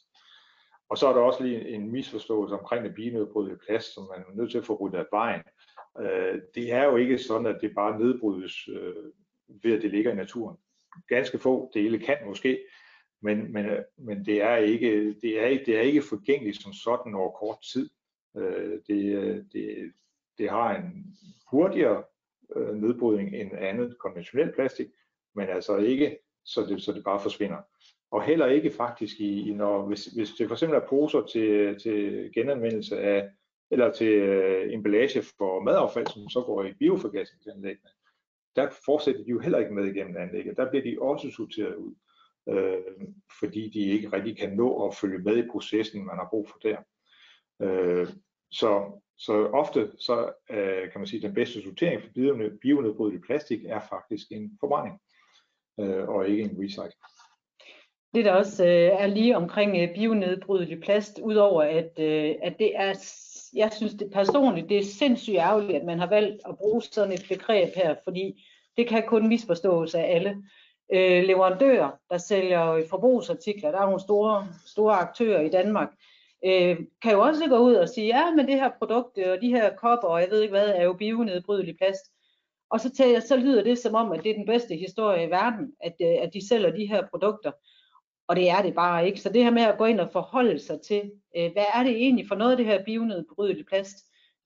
Og 0.90 0.98
så 0.98 1.08
er 1.08 1.14
der 1.14 1.22
også 1.22 1.44
lige 1.44 1.70
en 1.70 1.92
misforståelse 1.92 2.56
omkring 2.56 2.86
det 2.86 2.96
binedbrydelige 2.96 3.58
plast, 3.58 3.94
som 3.94 4.04
man 4.04 4.20
er 4.20 4.36
nødt 4.36 4.52
til 4.52 4.58
at 4.58 4.66
få 4.66 4.76
ryddet 4.76 4.98
af 4.98 5.06
vejen. 5.12 5.42
Øh, 6.00 6.42
det 6.56 6.72
er 6.72 6.84
jo 6.84 6.96
ikke 6.96 7.18
sådan, 7.18 7.46
at 7.46 7.62
det 7.62 7.76
bare 7.76 8.00
nedbrydes 8.00 8.68
øh, 8.68 9.12
ved, 9.64 9.74
at 9.74 9.82
det 9.82 9.92
ligger 9.92 10.12
i 10.12 10.16
naturen. 10.16 10.58
Ganske 11.08 11.38
få 11.38 11.72
dele 11.74 12.00
kan 12.00 12.18
måske, 12.26 12.60
men, 13.22 13.54
men, 13.54 13.66
øh, 13.66 13.84
men 13.98 14.26
det, 14.26 14.42
er 14.42 14.56
ikke, 14.56 15.14
det, 15.22 15.44
er, 15.44 15.64
det 15.66 15.78
er 15.78 15.82
ikke 15.82 16.02
forgængeligt 16.02 16.62
som 16.62 16.74
sådan 16.74 17.14
over 17.14 17.32
kort 17.32 17.62
tid. 17.74 17.90
Øh, 18.38 18.80
det, 18.88 19.16
øh, 19.16 19.44
det, 19.54 19.94
det 20.38 20.50
har 20.50 20.76
en 20.76 21.18
hurtigere 21.52 22.04
øh, 22.56 22.76
nedbrydning 22.76 23.36
end 23.36 23.52
andet 23.58 23.98
konventionelt 24.00 24.56
plastik, 24.56 24.88
men 25.36 25.50
altså 25.50 25.78
ikke, 25.78 26.18
så 26.46 26.62
det, 26.62 26.82
så 26.82 26.94
det 26.94 27.04
bare 27.04 27.20
forsvinder. 27.20 27.58
Og 28.12 28.24
heller 28.24 28.46
ikke 28.46 28.72
faktisk, 28.72 29.20
i, 29.20 29.54
når, 29.54 29.88
hvis, 29.88 30.06
hvis 30.06 30.32
det 30.32 30.48
for 30.48 30.56
eksempel 30.56 30.78
er 30.78 30.88
poser 30.90 31.22
til, 31.22 31.80
til 31.80 32.30
genanvendelse 32.34 33.00
af, 33.00 33.30
eller 33.72 33.92
til 33.92 34.08
øh, 34.08 34.74
emballage 34.74 35.22
for 35.38 35.60
madaffald, 35.64 36.08
som 36.08 36.30
så 36.30 36.42
går 36.42 36.64
i 36.64 36.74
bioforgasningsanlæggene, 36.74 37.90
der 38.56 38.70
fortsætter 38.86 39.24
de 39.24 39.30
jo 39.30 39.40
heller 39.40 39.60
ikke 39.60 39.74
med 39.74 39.86
igennem 39.86 40.18
anlægget. 40.18 40.58
Der 40.58 40.70
bliver 40.70 40.84
de 40.84 40.98
også 41.02 41.32
sorteret 41.32 41.76
ud, 41.76 41.96
øh, 42.50 43.08
fordi 43.40 43.70
de 43.70 43.80
ikke 43.80 44.12
rigtig 44.14 44.38
kan 44.38 44.56
nå 44.56 44.88
at 44.88 44.96
følge 44.96 45.20
med 45.20 45.38
i 45.38 45.50
processen, 45.52 46.06
man 46.06 46.16
har 46.16 46.28
brug 46.30 46.50
for 46.50 46.58
der. 46.58 46.78
Øh, 47.62 48.08
så, 48.52 49.02
så 49.18 49.34
ofte 49.34 49.92
så 50.00 50.34
øh, 50.50 50.92
kan 50.92 51.00
man 51.02 51.08
sige, 51.08 51.18
at 51.20 51.24
den 51.24 51.34
bedste 51.34 51.64
sortering 51.64 52.02
for 52.02 52.10
bionedbrydelig 52.62 53.22
plastik 53.22 53.66
er 53.66 53.80
faktisk 53.80 54.28
en 54.32 54.58
forbrænding, 54.60 55.02
øh, 55.80 56.10
og 56.10 56.30
ikke 56.30 56.44
en 56.44 56.64
recycle. 56.64 57.27
Det 58.16 58.26
der 58.26 58.32
også 58.32 58.66
øh, 58.66 58.72
er 58.72 59.08
lige 59.08 59.38
omkring 59.38 59.78
øh, 59.78 59.96
bionedbrydelig 59.96 60.82
plast, 60.82 61.20
udover 61.24 61.64
at, 61.64 62.00
øh, 62.00 62.36
at 62.44 62.56
det 62.60 62.72
er, 62.76 62.94
jeg 63.56 63.72
synes 63.74 63.94
det 63.94 64.12
personligt, 64.14 64.70
det 64.70 64.78
er 64.78 64.84
sindssygt 64.84 65.38
ærgerligt, 65.38 65.80
at 65.80 65.86
man 65.86 66.00
har 66.00 66.10
valgt 66.10 66.42
at 66.50 66.58
bruge 66.58 66.82
sådan 66.82 67.14
et 67.14 67.26
begreb 67.30 67.70
her, 67.76 67.96
fordi 68.04 68.44
det 68.78 68.88
kan 68.88 69.04
kun 69.08 69.28
misforstås 69.28 69.96
af 69.96 70.16
alle. 70.16 70.44
Øh, 70.94 71.24
leverandører, 71.24 71.92
der 72.10 72.18
sælger 72.18 72.84
forbrugsartikler, 72.90 73.72
der 73.72 73.80
er 73.80 73.86
nogle 73.86 74.00
store, 74.00 74.48
store 74.66 74.96
aktører 74.96 75.42
i 75.42 75.50
Danmark, 75.50 75.90
øh, 76.46 76.78
kan 77.02 77.12
jo 77.12 77.22
også 77.22 77.48
gå 77.50 77.58
ud 77.58 77.74
og 77.74 77.90
sige, 77.90 78.08
ja, 78.08 78.36
men 78.36 78.48
det 78.48 78.56
her 78.56 78.72
produkt 78.78 79.18
øh, 79.18 79.32
og 79.32 79.42
de 79.42 79.50
her 79.50 79.76
kopper, 79.76 80.08
og 80.08 80.22
jeg 80.22 80.30
ved 80.32 80.42
ikke 80.42 80.52
hvad, 80.52 80.70
er 80.70 80.84
jo 80.84 80.94
bionedbrydelig 80.94 81.78
plast. 81.78 82.06
Og 82.70 82.80
så, 82.80 82.96
tager, 82.96 83.20
så 83.20 83.38
lyder 83.38 83.64
det 83.64 83.78
som 83.78 83.96
om, 83.96 84.12
at 84.12 84.24
det 84.24 84.30
er 84.30 84.36
den 84.36 84.46
bedste 84.46 84.76
historie 84.76 85.28
i 85.28 85.30
verden, 85.30 85.74
at, 85.82 85.96
øh, 86.02 86.16
at 86.22 86.34
de 86.34 86.48
sælger 86.48 86.72
de 86.72 86.86
her 86.86 87.08
produkter. 87.12 87.52
Og 88.28 88.36
det 88.36 88.50
er 88.50 88.62
det 88.62 88.76
bare 88.76 89.08
ikke. 89.08 89.22
Så 89.22 89.30
det 89.30 89.44
her 89.44 89.52
med 89.52 89.62
at 89.62 89.78
gå 89.78 89.86
ind 89.86 90.00
og 90.00 90.10
forholde 90.12 90.60
sig 90.60 90.82
til, 90.82 91.12
øh, 91.38 91.52
hvad 91.52 91.66
er 91.76 91.84
det 91.84 91.92
egentlig 91.92 92.28
for 92.28 92.36
noget 92.36 92.52
af 92.52 92.58
det 92.58 92.66
her 92.66 92.84
bionedbrydelig 92.84 93.66
plast, 93.66 93.98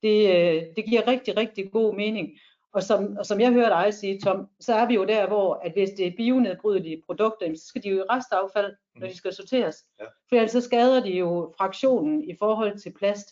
det, 0.03 0.29
øh, 0.29 0.63
det 0.75 0.85
giver 0.85 1.07
rigtig, 1.07 1.37
rigtig 1.37 1.71
god 1.71 1.95
mening. 1.95 2.29
Og 2.73 2.83
som, 2.83 3.17
og 3.19 3.25
som 3.25 3.39
jeg 3.39 3.51
hørte 3.51 3.69
dig 3.69 3.93
sige, 3.93 4.19
Tom, 4.19 4.47
så 4.59 4.73
er 4.73 4.85
vi 4.85 4.93
jo 4.93 5.05
der, 5.05 5.27
hvor 5.27 5.53
at 5.53 5.71
hvis 5.71 5.89
det 5.89 6.07
er 6.07 6.11
bionedbrydelige 6.17 7.03
produkter, 7.05 7.55
så 7.55 7.65
skal 7.65 7.83
de 7.83 7.89
jo 7.89 7.97
i 7.97 8.07
restaffald, 8.09 8.73
når 8.95 9.07
de 9.07 9.17
skal 9.17 9.33
sorteres. 9.33 9.75
Ja. 9.99 10.05
For 10.05 10.35
ellers 10.35 10.51
så 10.51 10.61
skader 10.61 11.03
de 11.03 11.11
jo 11.11 11.53
fraktionen 11.57 12.23
i 12.23 12.35
forhold 12.39 12.79
til 12.79 12.93
plast. 12.99 13.29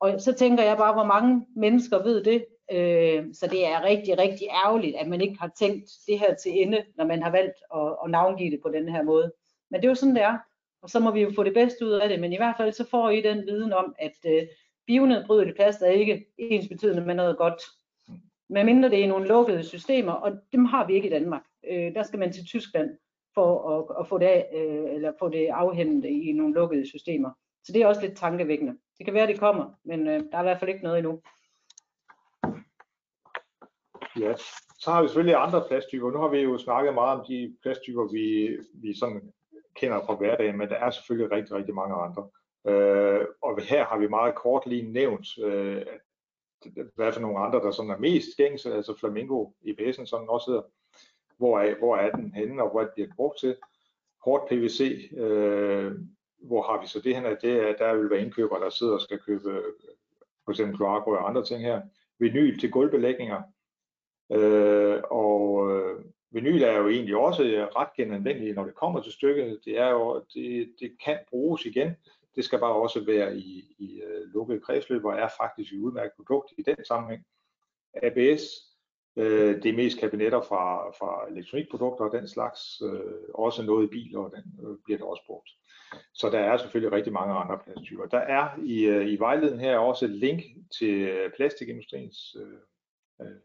Og 0.00 0.20
så 0.20 0.32
tænker 0.32 0.64
jeg 0.64 0.76
bare, 0.76 0.92
hvor 0.92 1.04
mange 1.04 1.46
mennesker 1.56 2.02
ved 2.02 2.24
det. 2.24 2.44
Øh, 2.72 3.24
så 3.34 3.46
det 3.46 3.66
er 3.66 3.84
rigtig, 3.84 4.18
rigtig 4.18 4.46
ærgerligt, 4.64 4.96
at 4.96 5.08
man 5.08 5.20
ikke 5.20 5.38
har 5.40 5.50
tænkt 5.58 5.90
det 6.06 6.18
her 6.18 6.34
til 6.34 6.52
ende, 6.62 6.84
når 6.96 7.04
man 7.04 7.22
har 7.22 7.30
valgt 7.30 7.58
at, 7.74 7.96
at 8.04 8.10
navngive 8.10 8.50
det 8.50 8.60
på 8.62 8.68
den 8.68 8.88
her 8.88 9.02
måde. 9.02 9.32
Men 9.70 9.80
det 9.80 9.86
er 9.86 9.90
jo 9.90 9.94
sådan, 9.94 10.14
det 10.14 10.22
er. 10.22 10.38
Og 10.82 10.90
så 10.90 11.00
må 11.00 11.10
vi 11.10 11.20
jo 11.20 11.32
få 11.36 11.42
det 11.42 11.54
bedste 11.54 11.86
ud 11.86 11.90
af 11.90 12.08
det. 12.08 12.20
Men 12.20 12.32
i 12.32 12.36
hvert 12.36 12.56
fald 12.56 12.72
så 12.72 12.88
får 12.90 13.10
I 13.10 13.22
den 13.22 13.46
viden 13.46 13.72
om, 13.72 13.94
at 13.98 14.16
øh, 14.26 14.42
bionedbrydelig 14.86 15.54
plast 15.54 15.82
er 15.82 15.90
ikke 15.90 16.26
ens 16.38 16.68
betydende 16.68 17.02
med 17.02 17.14
noget 17.14 17.38
godt 17.38 17.62
medmindre 18.48 18.90
det 18.90 19.04
er 19.04 19.08
nogle 19.08 19.28
lukkede 19.28 19.64
systemer, 19.64 20.12
og 20.12 20.32
dem 20.52 20.64
har 20.64 20.86
vi 20.86 20.94
ikke 20.94 21.08
i 21.08 21.10
Danmark. 21.10 21.42
Øh, 21.70 21.94
der 21.94 22.02
skal 22.02 22.18
man 22.18 22.32
til 22.32 22.44
Tyskland 22.46 22.90
for 23.34 23.70
at, 23.70 24.00
at 24.00 24.08
få, 24.08 24.18
det 24.18 24.26
af, 24.26 24.50
øh, 24.54 24.94
eller 24.94 25.12
få 25.18 25.28
det 25.28 25.46
afhentet 25.46 26.10
i 26.10 26.32
nogle 26.32 26.54
lukkede 26.54 26.88
systemer. 26.88 27.30
Så 27.64 27.72
det 27.72 27.82
er 27.82 27.86
også 27.86 28.00
lidt 28.00 28.16
tankevækkende. 28.16 28.78
Det 28.98 29.06
kan 29.06 29.14
være, 29.14 29.26
det 29.26 29.40
kommer, 29.40 29.70
men 29.84 30.08
øh, 30.08 30.20
der 30.32 30.38
er 30.38 30.40
i 30.40 30.44
hvert 30.44 30.58
fald 30.58 30.70
ikke 30.70 30.84
noget 30.84 30.98
endnu. 30.98 31.22
Ja, 34.20 34.34
så 34.78 34.90
har 34.90 35.02
vi 35.02 35.08
selvfølgelig 35.08 35.36
andre 35.36 35.64
plasttyper. 35.68 36.10
Nu 36.10 36.18
har 36.18 36.28
vi 36.28 36.38
jo 36.38 36.58
snakket 36.58 36.94
meget 36.94 37.20
om 37.20 37.26
de 37.28 37.56
plasttyper, 37.62 38.12
vi, 38.12 38.56
vi 38.74 38.98
sådan 38.98 39.32
kender 39.80 40.00
fra 40.06 40.14
hverdagen, 40.14 40.58
men 40.58 40.68
der 40.68 40.76
er 40.76 40.90
selvfølgelig 40.90 41.32
rigtig, 41.32 41.56
rigtig 41.56 41.74
mange 41.74 41.94
andre. 41.94 42.28
Øh, 42.66 43.26
og 43.42 43.62
her 43.62 43.84
har 43.84 43.98
vi 43.98 44.08
meget 44.08 44.34
kort 44.34 44.66
lige 44.66 44.92
nævnt, 44.92 45.26
øh, 45.38 45.86
hvad 46.94 47.12
for 47.12 47.20
nogle 47.20 47.38
andre, 47.38 47.58
der 47.58 47.70
sådan 47.70 47.90
er 47.90 47.98
mest 47.98 48.36
gængse, 48.36 48.74
altså 48.74 48.98
Flamingo 49.00 49.50
i 49.60 49.70
IPS'en, 49.70 50.06
som 50.06 50.20
den 50.20 50.28
også 50.28 50.50
hedder. 50.50 50.62
Hvor 51.36 51.60
er, 51.60 51.78
hvor 51.78 51.96
er 51.96 52.10
den 52.10 52.32
henne, 52.32 52.62
og 52.62 52.70
hvad 52.72 52.86
bliver 52.94 53.06
den 53.06 53.16
brugt 53.16 53.38
til? 53.38 53.56
Hårdt 54.24 54.48
PVC, 54.48 55.10
øh, 55.16 55.92
hvor 56.42 56.62
har 56.62 56.80
vi 56.80 56.86
så 56.86 57.00
det 57.00 57.16
her? 57.16 57.36
Det 57.36 57.52
er, 57.52 57.76
der 57.76 57.94
vil 57.94 58.10
være 58.10 58.20
indkøbere, 58.20 58.60
der 58.60 58.70
sidder 58.70 58.94
og 58.94 59.00
skal 59.00 59.18
købe 59.18 59.50
øh, 59.50 59.62
for 60.44 60.50
eksempel 60.50 60.76
kloakrør 60.76 61.16
og 61.16 61.28
andre 61.28 61.44
ting 61.44 61.62
her. 61.62 61.82
Vinyl 62.18 62.58
til 62.58 62.70
gulvbelægninger. 62.70 63.42
Øh, 64.32 65.02
og 65.10 65.70
øh, 65.70 66.04
vinyl 66.30 66.62
er 66.62 66.72
jo 66.72 66.88
egentlig 66.88 67.16
også 67.16 67.44
øh, 67.44 67.66
ret 67.66 67.88
genanvendeligt, 67.96 68.54
når 68.54 68.64
det 68.64 68.74
kommer 68.74 69.02
til 69.02 69.12
stykket. 69.12 69.60
Det, 69.64 69.78
er 69.78 69.90
jo, 69.90 70.24
det, 70.34 70.74
det 70.80 70.96
kan 71.04 71.18
bruges 71.30 71.64
igen. 71.64 71.92
Det 72.36 72.44
skal 72.44 72.58
bare 72.58 72.74
også 72.74 73.04
være 73.04 73.36
i, 73.36 73.74
i 73.78 74.02
uh, 74.34 74.60
kredsløb, 74.60 75.04
og 75.04 75.14
er 75.14 75.28
faktisk 75.36 75.72
et 75.72 75.78
udmærket 75.78 76.12
produkt 76.16 76.52
i 76.58 76.62
den 76.62 76.84
sammenhæng. 76.84 77.24
ABS, 78.02 78.42
øh, 79.16 79.62
det 79.62 79.66
er 79.66 79.76
mest 79.76 80.00
kabinetter 80.00 80.40
fra, 80.40 80.90
fra 80.90 81.28
elektronikprodukter 81.30 82.04
og 82.04 82.12
den 82.12 82.28
slags, 82.28 82.82
øh, 82.84 83.00
også 83.34 83.62
noget 83.62 83.84
i 83.84 83.90
biler, 83.90 84.20
og 84.20 84.32
den 84.36 84.66
øh, 84.66 84.76
bliver 84.84 84.98
der 84.98 85.04
også 85.04 85.22
brugt. 85.26 85.50
Så 86.14 86.30
der 86.30 86.38
er 86.38 86.56
selvfølgelig 86.56 86.92
rigtig 86.92 87.12
mange 87.12 87.34
andre 87.34 87.58
plasttyper. 87.64 88.06
Der 88.06 88.18
er 88.18 88.48
i, 88.64 88.84
øh, 88.84 89.08
i 89.08 89.16
vejledningen 89.16 89.64
her 89.64 89.78
også 89.78 90.04
et 90.04 90.10
link 90.10 90.42
til 90.78 90.94
øh, 90.94 91.30
plastikindustriens 91.36 92.36
øh, 92.40 93.26
øh, 93.26 93.36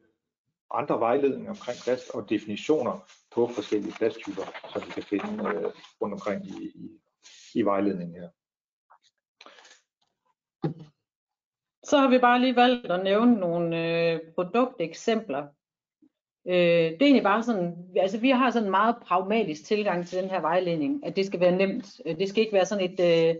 andre 0.74 1.00
vejledninger 1.00 1.50
omkring 1.50 1.78
plast 1.84 2.10
og 2.16 2.30
definitioner 2.30 3.06
på 3.36 3.48
forskellige 3.48 3.94
plasttyper, 3.98 4.44
som 4.74 4.82
vi 4.86 4.92
kan 4.92 5.04
finde 5.04 5.50
øh, 5.50 5.72
rundt 6.02 6.14
omkring 6.14 6.46
i, 6.46 6.72
i, 6.76 6.90
i 7.60 7.62
vejledningen 7.62 8.22
her. 8.22 8.30
Så 11.84 11.98
har 11.98 12.10
vi 12.10 12.18
bare 12.18 12.40
lige 12.40 12.56
valgt 12.56 12.92
at 12.92 13.04
nævne 13.04 13.34
nogle 13.34 13.88
øh, 13.88 14.20
produkteksempler. 14.36 15.48
Øh, 16.48 16.92
det 16.92 17.02
er 17.02 17.06
egentlig 17.06 17.24
bare 17.24 17.44
sådan, 17.44 17.76
altså 17.98 18.20
vi 18.20 18.30
har 18.30 18.52
sådan 18.52 18.68
en 18.68 18.72
meget 18.72 18.96
pragmatisk 19.02 19.66
tilgang 19.66 20.08
til 20.08 20.22
den 20.22 20.30
her 20.30 20.42
vejledning, 20.42 21.06
at 21.06 21.16
det 21.16 21.26
skal 21.26 21.40
være 21.40 21.58
nemt. 21.58 22.02
Øh, 22.06 22.20
det 22.20 22.30
skal 22.30 22.42
ikke 22.42 22.54
være 22.54 22.66
sådan 22.66 22.92
et, 22.92 23.00
øh, 23.00 23.36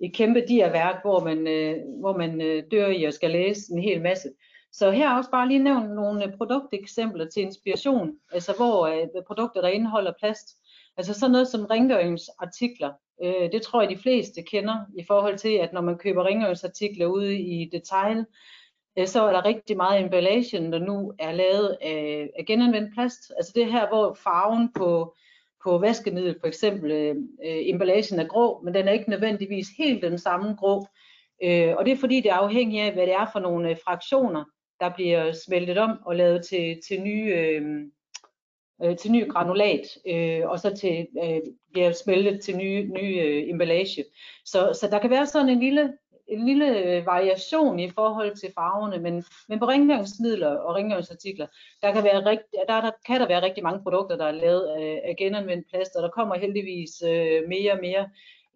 et 0.00 0.14
kæmpe 0.14 0.44
diaværk, 0.48 1.02
hvor 1.02 1.24
man, 1.24 1.46
øh, 1.46 1.76
hvor 2.00 2.16
man 2.16 2.40
øh, 2.40 2.64
dør 2.70 2.86
i 2.86 3.04
og 3.04 3.12
skal 3.12 3.30
læse 3.30 3.72
en 3.72 3.82
hel 3.82 4.02
masse. 4.02 4.28
Så 4.78 4.90
her 4.90 5.10
er 5.10 5.16
også 5.16 5.30
bare 5.30 5.48
lige 5.48 5.62
nævnt 5.62 5.94
nogle 5.94 6.24
øh, 6.24 6.36
produkteksempler 6.36 7.28
til 7.28 7.42
inspiration, 7.42 8.12
altså 8.32 8.52
hvor 8.56 8.86
øh, 8.86 9.22
produkter, 9.26 9.60
der 9.60 9.68
indeholder 9.68 10.12
plast, 10.18 10.48
altså 10.96 11.14
sådan 11.14 11.32
noget 11.32 11.48
som 11.48 11.64
rengøringsartikler, 11.64 12.92
Øh, 13.24 13.52
det 13.52 13.62
tror 13.62 13.80
jeg, 13.80 13.90
de 13.90 14.02
fleste 14.02 14.42
kender 14.42 14.76
i 14.98 15.04
forhold 15.04 15.38
til, 15.38 15.54
at 15.54 15.72
når 15.72 15.80
man 15.80 15.98
køber 15.98 16.24
rengøringsartikler 16.24 17.06
ude 17.06 17.38
i 17.38 17.68
detail, 17.72 18.24
øh, 18.98 19.06
så 19.06 19.22
er 19.22 19.32
der 19.32 19.44
rigtig 19.44 19.76
meget 19.76 20.04
emballagen, 20.04 20.72
der 20.72 20.78
nu 20.78 21.12
er 21.18 21.32
lavet 21.32 21.76
af, 21.80 22.30
af 22.38 22.44
genanvendt 22.46 22.94
plast. 22.94 23.32
Altså 23.36 23.52
det 23.54 23.72
her, 23.72 23.88
hvor 23.88 24.14
farven 24.14 24.72
på, 24.72 25.14
på 25.64 25.78
vaskemiddel, 25.78 26.36
for 26.40 26.46
eksempel, 26.46 26.90
øh, 26.90 27.16
øh, 27.46 27.68
emballagen 27.68 28.20
er 28.20 28.26
grå, 28.26 28.60
men 28.64 28.74
den 28.74 28.88
er 28.88 28.92
ikke 28.92 29.10
nødvendigvis 29.10 29.66
helt 29.78 30.02
den 30.02 30.18
samme 30.18 30.54
grå. 30.54 30.86
Øh, 31.44 31.74
og 31.76 31.84
det 31.84 31.92
er 31.92 31.96
fordi, 31.96 32.16
det 32.16 32.30
er 32.30 32.34
afhængigt 32.34 32.82
af, 32.82 32.92
hvad 32.92 33.06
det 33.06 33.14
er 33.14 33.26
for 33.32 33.40
nogle 33.40 33.70
øh, 33.70 33.76
fraktioner, 33.84 34.44
der 34.80 34.90
bliver 34.94 35.32
smeltet 35.32 35.78
om 35.78 35.98
og 36.06 36.16
lavet 36.16 36.46
til, 36.46 36.80
til 36.88 37.00
nye, 37.00 37.32
øh, 37.36 37.62
øh, 38.82 38.96
til 38.96 39.12
ny 39.12 39.28
granulat, 39.28 39.98
øh, 40.06 40.48
og 40.48 40.60
så 40.60 40.76
til, 40.76 41.06
øh, 41.24 41.40
bliver 41.72 41.92
smeltet 41.92 42.40
til 42.40 42.56
nye, 42.56 42.90
nye 43.00 43.20
øh, 43.20 43.50
emballage. 43.50 44.04
Så, 44.44 44.78
så 44.80 44.88
der 44.90 44.98
kan 44.98 45.10
være 45.10 45.26
sådan 45.26 45.48
en 45.48 45.60
lille 45.60 45.92
en 46.28 46.46
lille 46.46 46.78
øh, 46.78 47.06
variation 47.06 47.78
i 47.78 47.90
forhold 47.90 48.36
til 48.36 48.52
farverne, 48.54 48.98
men, 48.98 49.24
men 49.48 49.58
på 49.58 49.68
rengøringsmidler 49.68 50.48
og 50.48 50.74
rengøringsartikler, 50.74 51.46
der 51.82 51.92
kan, 51.92 52.04
være 52.04 52.26
rigt, 52.26 52.42
der, 52.68 52.80
der 52.80 52.90
kan 53.06 53.20
der 53.20 53.28
være 53.28 53.42
rigtig 53.42 53.62
mange 53.62 53.82
produkter, 53.82 54.16
der 54.16 54.24
er 54.24 54.32
lavet 54.32 54.66
af, 54.66 55.02
af 55.04 55.16
genanvendt 55.16 55.68
plast, 55.70 55.96
og 55.96 56.02
der 56.02 56.08
kommer 56.08 56.34
heldigvis 56.34 57.02
øh, 57.02 57.48
mere 57.48 57.72
og 57.72 57.78
mere. 57.80 58.08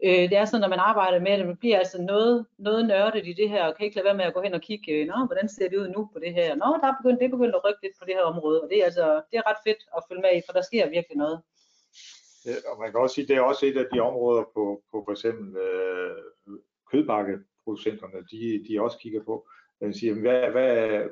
Øh, 0.05 0.25
det 0.31 0.37
er 0.37 0.45
sådan, 0.45 0.61
når 0.61 0.69
man 0.69 0.89
arbejder 0.91 1.21
med 1.21 1.39
det, 1.39 1.47
man 1.47 1.57
bliver 1.57 1.79
altså 1.79 2.03
noget, 2.03 2.47
noget 2.59 2.87
nørdet 2.87 3.27
i 3.27 3.33
det 3.33 3.49
her, 3.49 3.65
og 3.65 3.77
kan 3.77 3.85
ikke 3.85 3.97
lade 3.97 4.05
være 4.05 4.17
med 4.21 4.25
at 4.25 4.35
gå 4.35 4.41
hen 4.43 4.55
og 4.55 4.61
kigge, 4.61 4.93
øh, 4.93 5.07
nå, 5.07 5.17
hvordan 5.27 5.49
ser 5.49 5.69
det 5.69 5.77
ud 5.77 5.89
nu 5.89 6.11
på 6.13 6.19
det 6.19 6.35
her? 6.35 6.57
Nå, 6.57 6.69
der 6.81 6.89
er 6.89 6.97
begyndt, 7.01 7.21
det 7.21 7.27
er 7.27 7.37
begyndt 7.37 7.55
at 7.55 7.65
rykke 7.65 7.83
lidt 7.83 7.99
på 7.99 8.05
det 8.07 8.15
her 8.15 8.23
område, 8.23 8.63
og 8.63 8.69
det 8.71 8.79
er 8.81 8.85
altså, 8.85 9.23
det 9.31 9.37
er 9.39 9.49
ret 9.51 9.63
fedt 9.67 9.83
at 9.97 10.05
følge 10.09 10.23
med 10.23 10.33
i, 10.37 10.43
for 10.47 10.53
der 10.53 10.63
sker 10.63 10.95
virkelig 10.97 11.17
noget. 11.25 11.41
Ja, 12.47 12.55
og 12.71 12.81
man 12.81 12.91
kan 12.91 13.01
også 13.01 13.15
sige, 13.15 13.27
det 13.27 13.37
er 13.37 13.41
også 13.41 13.67
et 13.67 13.77
af 13.77 13.87
de 13.93 14.01
områder 14.01 14.43
på, 14.55 14.83
på 14.91 14.97
for 15.07 15.13
eksempel 15.13 15.57
øh, 15.57 16.17
kødbakkeproducenterne, 16.91 18.19
de, 18.31 18.65
de 18.69 18.83
også 18.83 18.99
kigger 18.99 19.23
på. 19.25 19.49
og 19.81 19.95
siger, 19.95 20.15
hvad, 20.15 20.51
hvad, 20.51 21.03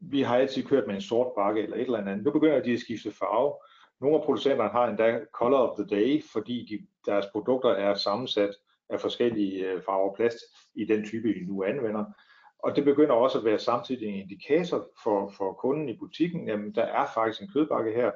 vi 0.00 0.22
har 0.22 0.36
altid 0.36 0.62
kørt 0.62 0.86
med 0.86 0.94
en 0.94 1.00
sort 1.00 1.32
bakke 1.36 1.62
eller 1.62 1.76
et 1.76 1.82
eller 1.82 1.98
andet. 1.98 2.24
Nu 2.24 2.30
begynder 2.30 2.62
de 2.62 2.72
at 2.72 2.80
skifte 2.80 3.12
farve. 3.12 3.54
Nogle 4.00 4.16
af 4.16 4.22
producenterne 4.24 4.70
har 4.70 4.88
endda 4.88 5.20
color 5.32 5.58
of 5.58 5.76
the 5.78 5.96
day, 5.96 6.22
fordi 6.32 6.66
de, 6.70 6.86
deres 7.10 7.26
produkter 7.32 7.70
er 7.70 7.94
sammensat 7.94 8.54
af 8.90 9.00
forskellige 9.00 9.70
øh, 9.70 9.82
farver 9.82 10.14
plast 10.14 10.38
i 10.74 10.84
den 10.84 11.04
type, 11.04 11.28
de 11.28 11.46
nu 11.46 11.64
anvender. 11.64 12.04
Og 12.58 12.76
det 12.76 12.84
begynder 12.84 13.14
også 13.14 13.38
at 13.38 13.44
være 13.44 13.58
samtidig 13.58 14.08
en 14.08 14.14
indikator 14.14 14.88
for, 15.04 15.32
for 15.36 15.52
kunden 15.52 15.88
i 15.88 15.96
butikken, 15.96 16.48
jamen 16.48 16.74
der 16.74 16.82
er 16.82 17.06
faktisk 17.14 17.42
en 17.42 17.50
kødbakke 17.52 17.92
her, 17.92 18.10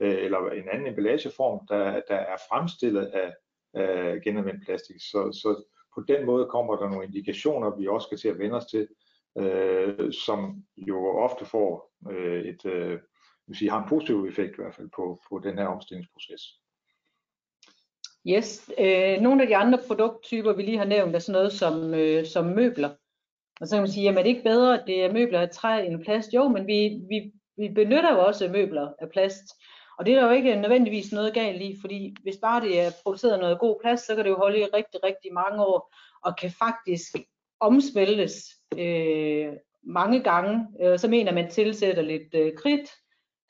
øh, 0.00 0.24
eller 0.24 0.50
en 0.50 0.68
anden 0.72 0.86
emballageform, 0.86 1.66
der, 1.66 2.00
der 2.08 2.16
er 2.16 2.36
fremstillet 2.50 3.06
af, 3.06 3.32
af 3.74 4.20
genanvendt 4.22 4.64
plastik. 4.64 5.00
Så, 5.00 5.38
så 5.42 5.64
på 5.94 6.04
den 6.08 6.26
måde 6.26 6.46
kommer 6.46 6.76
der 6.76 6.88
nogle 6.88 7.04
indikationer, 7.04 7.76
vi 7.76 7.86
også 7.86 8.06
skal 8.06 8.18
til 8.18 8.28
at 8.28 8.38
vende 8.38 8.56
os 8.56 8.66
til, 8.66 8.88
øh, 9.38 10.12
som 10.12 10.64
jo 10.76 11.06
ofte 11.18 11.44
får 11.44 11.92
øh, 12.10 12.44
et, 12.44 12.66
øh, 12.66 12.98
vil 13.48 13.56
sige, 13.56 13.70
har 13.70 13.82
en 13.82 13.88
positiv 13.88 14.26
effekt 14.26 14.52
i 14.52 14.62
hvert 14.62 14.74
fald 14.74 14.88
på, 14.96 15.20
på 15.28 15.38
den 15.38 15.58
her 15.58 15.66
omstillingsproces. 15.66 16.42
Yes, 18.26 18.70
øh, 18.78 19.20
nogle 19.20 19.42
af 19.42 19.48
de 19.48 19.56
andre 19.56 19.78
produkttyper, 19.86 20.52
vi 20.52 20.62
lige 20.62 20.78
har 20.78 20.84
nævnt, 20.84 21.14
er 21.14 21.18
sådan 21.18 21.32
noget 21.32 21.52
som, 21.52 21.94
øh, 21.94 22.26
som 22.26 22.44
møbler. 22.44 22.90
Og 23.60 23.68
så 23.68 23.76
kan 23.76 23.82
man 23.82 23.90
sige, 23.90 24.04
jamen 24.04 24.18
er 24.18 24.22
det 24.22 24.30
ikke 24.30 24.42
bedre, 24.42 24.80
at 24.80 24.86
det 24.86 25.04
er 25.04 25.12
møbler 25.12 25.40
af 25.40 25.50
træ 25.50 25.86
end 25.86 26.04
plast? 26.04 26.34
Jo, 26.34 26.48
men 26.48 26.66
vi, 26.66 27.00
vi, 27.08 27.32
vi 27.56 27.74
benytter 27.74 28.12
jo 28.12 28.26
også 28.26 28.48
møbler 28.48 28.92
af 28.98 29.10
plast. 29.10 29.44
Og 29.98 30.06
det 30.06 30.14
er 30.14 30.20
der 30.20 30.26
jo 30.26 30.32
ikke 30.32 30.56
nødvendigvis 30.56 31.12
noget 31.12 31.34
galt 31.34 31.62
i, 31.62 31.76
fordi 31.80 32.16
hvis 32.22 32.36
bare 32.42 32.60
det 32.60 32.80
er 32.80 32.90
produceret 33.02 33.40
noget 33.40 33.58
god 33.58 33.80
plast, 33.82 34.06
så 34.06 34.14
kan 34.14 34.24
det 34.24 34.30
jo 34.30 34.36
holde 34.36 34.58
i 34.58 34.64
rigtig, 34.64 35.04
rigtig 35.04 35.32
mange 35.32 35.64
år, 35.64 35.94
og 36.24 36.36
kan 36.36 36.50
faktisk 36.50 37.16
omsmeltes 37.60 38.34
øh, 38.78 39.52
mange 39.82 40.20
gange. 40.22 40.66
Øh, 40.82 40.98
så 40.98 41.08
mener 41.08 41.32
man 41.32 41.50
tilsætter 41.50 42.02
lidt 42.02 42.34
øh, 42.34 42.52
kridt, 42.56 42.90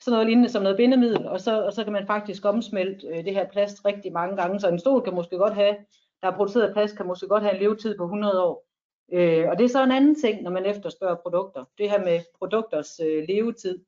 sådan 0.01 0.15
noget 0.15 0.27
lignende 0.27 0.49
som 0.49 0.63
noget 0.63 0.77
bindemiddel, 0.77 1.27
og 1.27 1.39
så, 1.39 1.65
og 1.65 1.73
så 1.73 1.83
kan 1.83 1.93
man 1.93 2.07
faktisk 2.07 2.45
omsmelte 2.45 3.07
øh, 3.07 3.25
det 3.25 3.33
her 3.33 3.47
plast 3.47 3.85
rigtig 3.85 4.11
mange 4.11 4.35
gange. 4.35 4.59
Så 4.59 4.67
en 4.67 4.79
stol 4.79 5.01
kan 5.01 5.13
måske 5.13 5.37
godt 5.37 5.53
have, 5.53 5.75
der 6.21 6.27
er 6.27 6.35
produceret 6.35 6.73
plast, 6.73 6.97
kan 6.97 7.07
måske 7.07 7.27
godt 7.27 7.43
have 7.43 7.55
en 7.55 7.61
levetid 7.61 7.97
på 7.97 8.03
100 8.03 8.43
år. 8.43 8.65
Øh, 9.13 9.49
og 9.49 9.57
det 9.57 9.63
er 9.63 9.69
så 9.69 9.83
en 9.83 9.91
anden 9.91 10.15
ting, 10.15 10.41
når 10.41 10.51
man 10.51 10.65
efterspørger 10.65 11.15
produkter. 11.15 11.65
Det 11.77 11.89
her 11.89 12.05
med 12.05 12.19
produkters 12.37 12.99
øh, 12.99 13.23
levetid. 13.27 13.79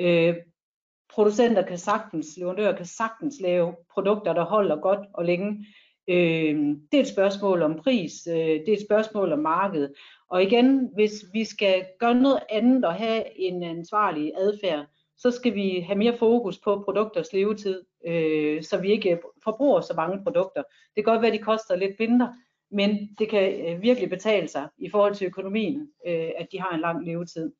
Øh, 0.00 0.36
producenter 1.10 1.62
kan 1.62 1.78
sagtens, 1.78 2.26
leverandører 2.36 2.76
kan 2.76 2.86
sagtens 2.86 3.34
lave 3.40 3.76
produkter, 3.92 4.32
der 4.32 4.44
holder 4.44 4.76
godt 4.76 5.06
og 5.14 5.24
længe. 5.24 5.66
Øh, 6.08 6.56
det 6.92 6.98
er 6.98 7.00
et 7.00 7.08
spørgsmål 7.08 7.62
om 7.62 7.76
pris, 7.76 8.12
øh, 8.26 8.36
det 8.36 8.68
er 8.68 8.76
et 8.76 8.86
spørgsmål 8.88 9.32
om 9.32 9.38
marked. 9.38 9.88
Og 10.30 10.42
igen, 10.42 10.90
hvis 10.94 11.12
vi 11.32 11.44
skal 11.44 11.86
gøre 11.98 12.14
noget 12.14 12.40
andet 12.50 12.84
og 12.84 12.94
have 12.94 13.38
en 13.40 13.62
ansvarlig 13.62 14.32
adfærd, 14.36 14.86
så 15.18 15.30
skal 15.30 15.54
vi 15.54 15.80
have 15.80 15.98
mere 15.98 16.16
fokus 16.18 16.58
på 16.58 16.82
produkters 16.84 17.32
levetid, 17.32 17.84
øh, 18.06 18.62
så 18.62 18.78
vi 18.80 18.92
ikke 18.92 19.20
forbruger 19.44 19.80
så 19.80 19.94
mange 19.96 20.24
produkter. 20.24 20.62
Det 20.62 21.04
kan 21.04 21.12
godt 21.12 21.22
være, 21.22 21.32
at 21.32 21.38
de 21.38 21.44
koster 21.44 21.76
lidt 21.76 21.98
mindre, 21.98 22.34
men 22.70 23.16
det 23.18 23.28
kan 23.28 23.66
øh, 23.66 23.82
virkelig 23.82 24.10
betale 24.10 24.48
sig 24.48 24.68
i 24.78 24.90
forhold 24.90 25.14
til 25.14 25.26
økonomien, 25.26 25.90
øh, 26.06 26.30
at 26.38 26.48
de 26.52 26.60
har 26.60 26.74
en 26.74 26.80
lang 26.80 27.04
levetid. 27.04 27.52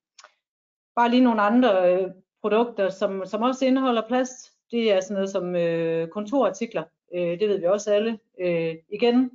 Bare 0.97 1.11
lige 1.11 1.25
nogle 1.25 1.43
andre 1.43 1.93
øh, 1.93 2.11
produkter, 2.41 2.91
som, 2.91 3.27
som 3.27 3.43
også 3.43 3.67
indeholder 3.67 4.03
plast. 4.09 4.53
Det 4.71 4.93
er 4.93 5.01
sådan 5.01 5.15
noget 5.15 5.31
som 5.31 5.57
øh, 5.57 6.09
kontorartikler. 6.09 6.85
Øh, 7.15 7.41
det 7.41 7.49
ved 7.49 7.59
vi 7.59 7.67
også 7.67 7.93
alle. 7.93 8.19
Øh, 8.41 8.77
igen, 8.93 9.31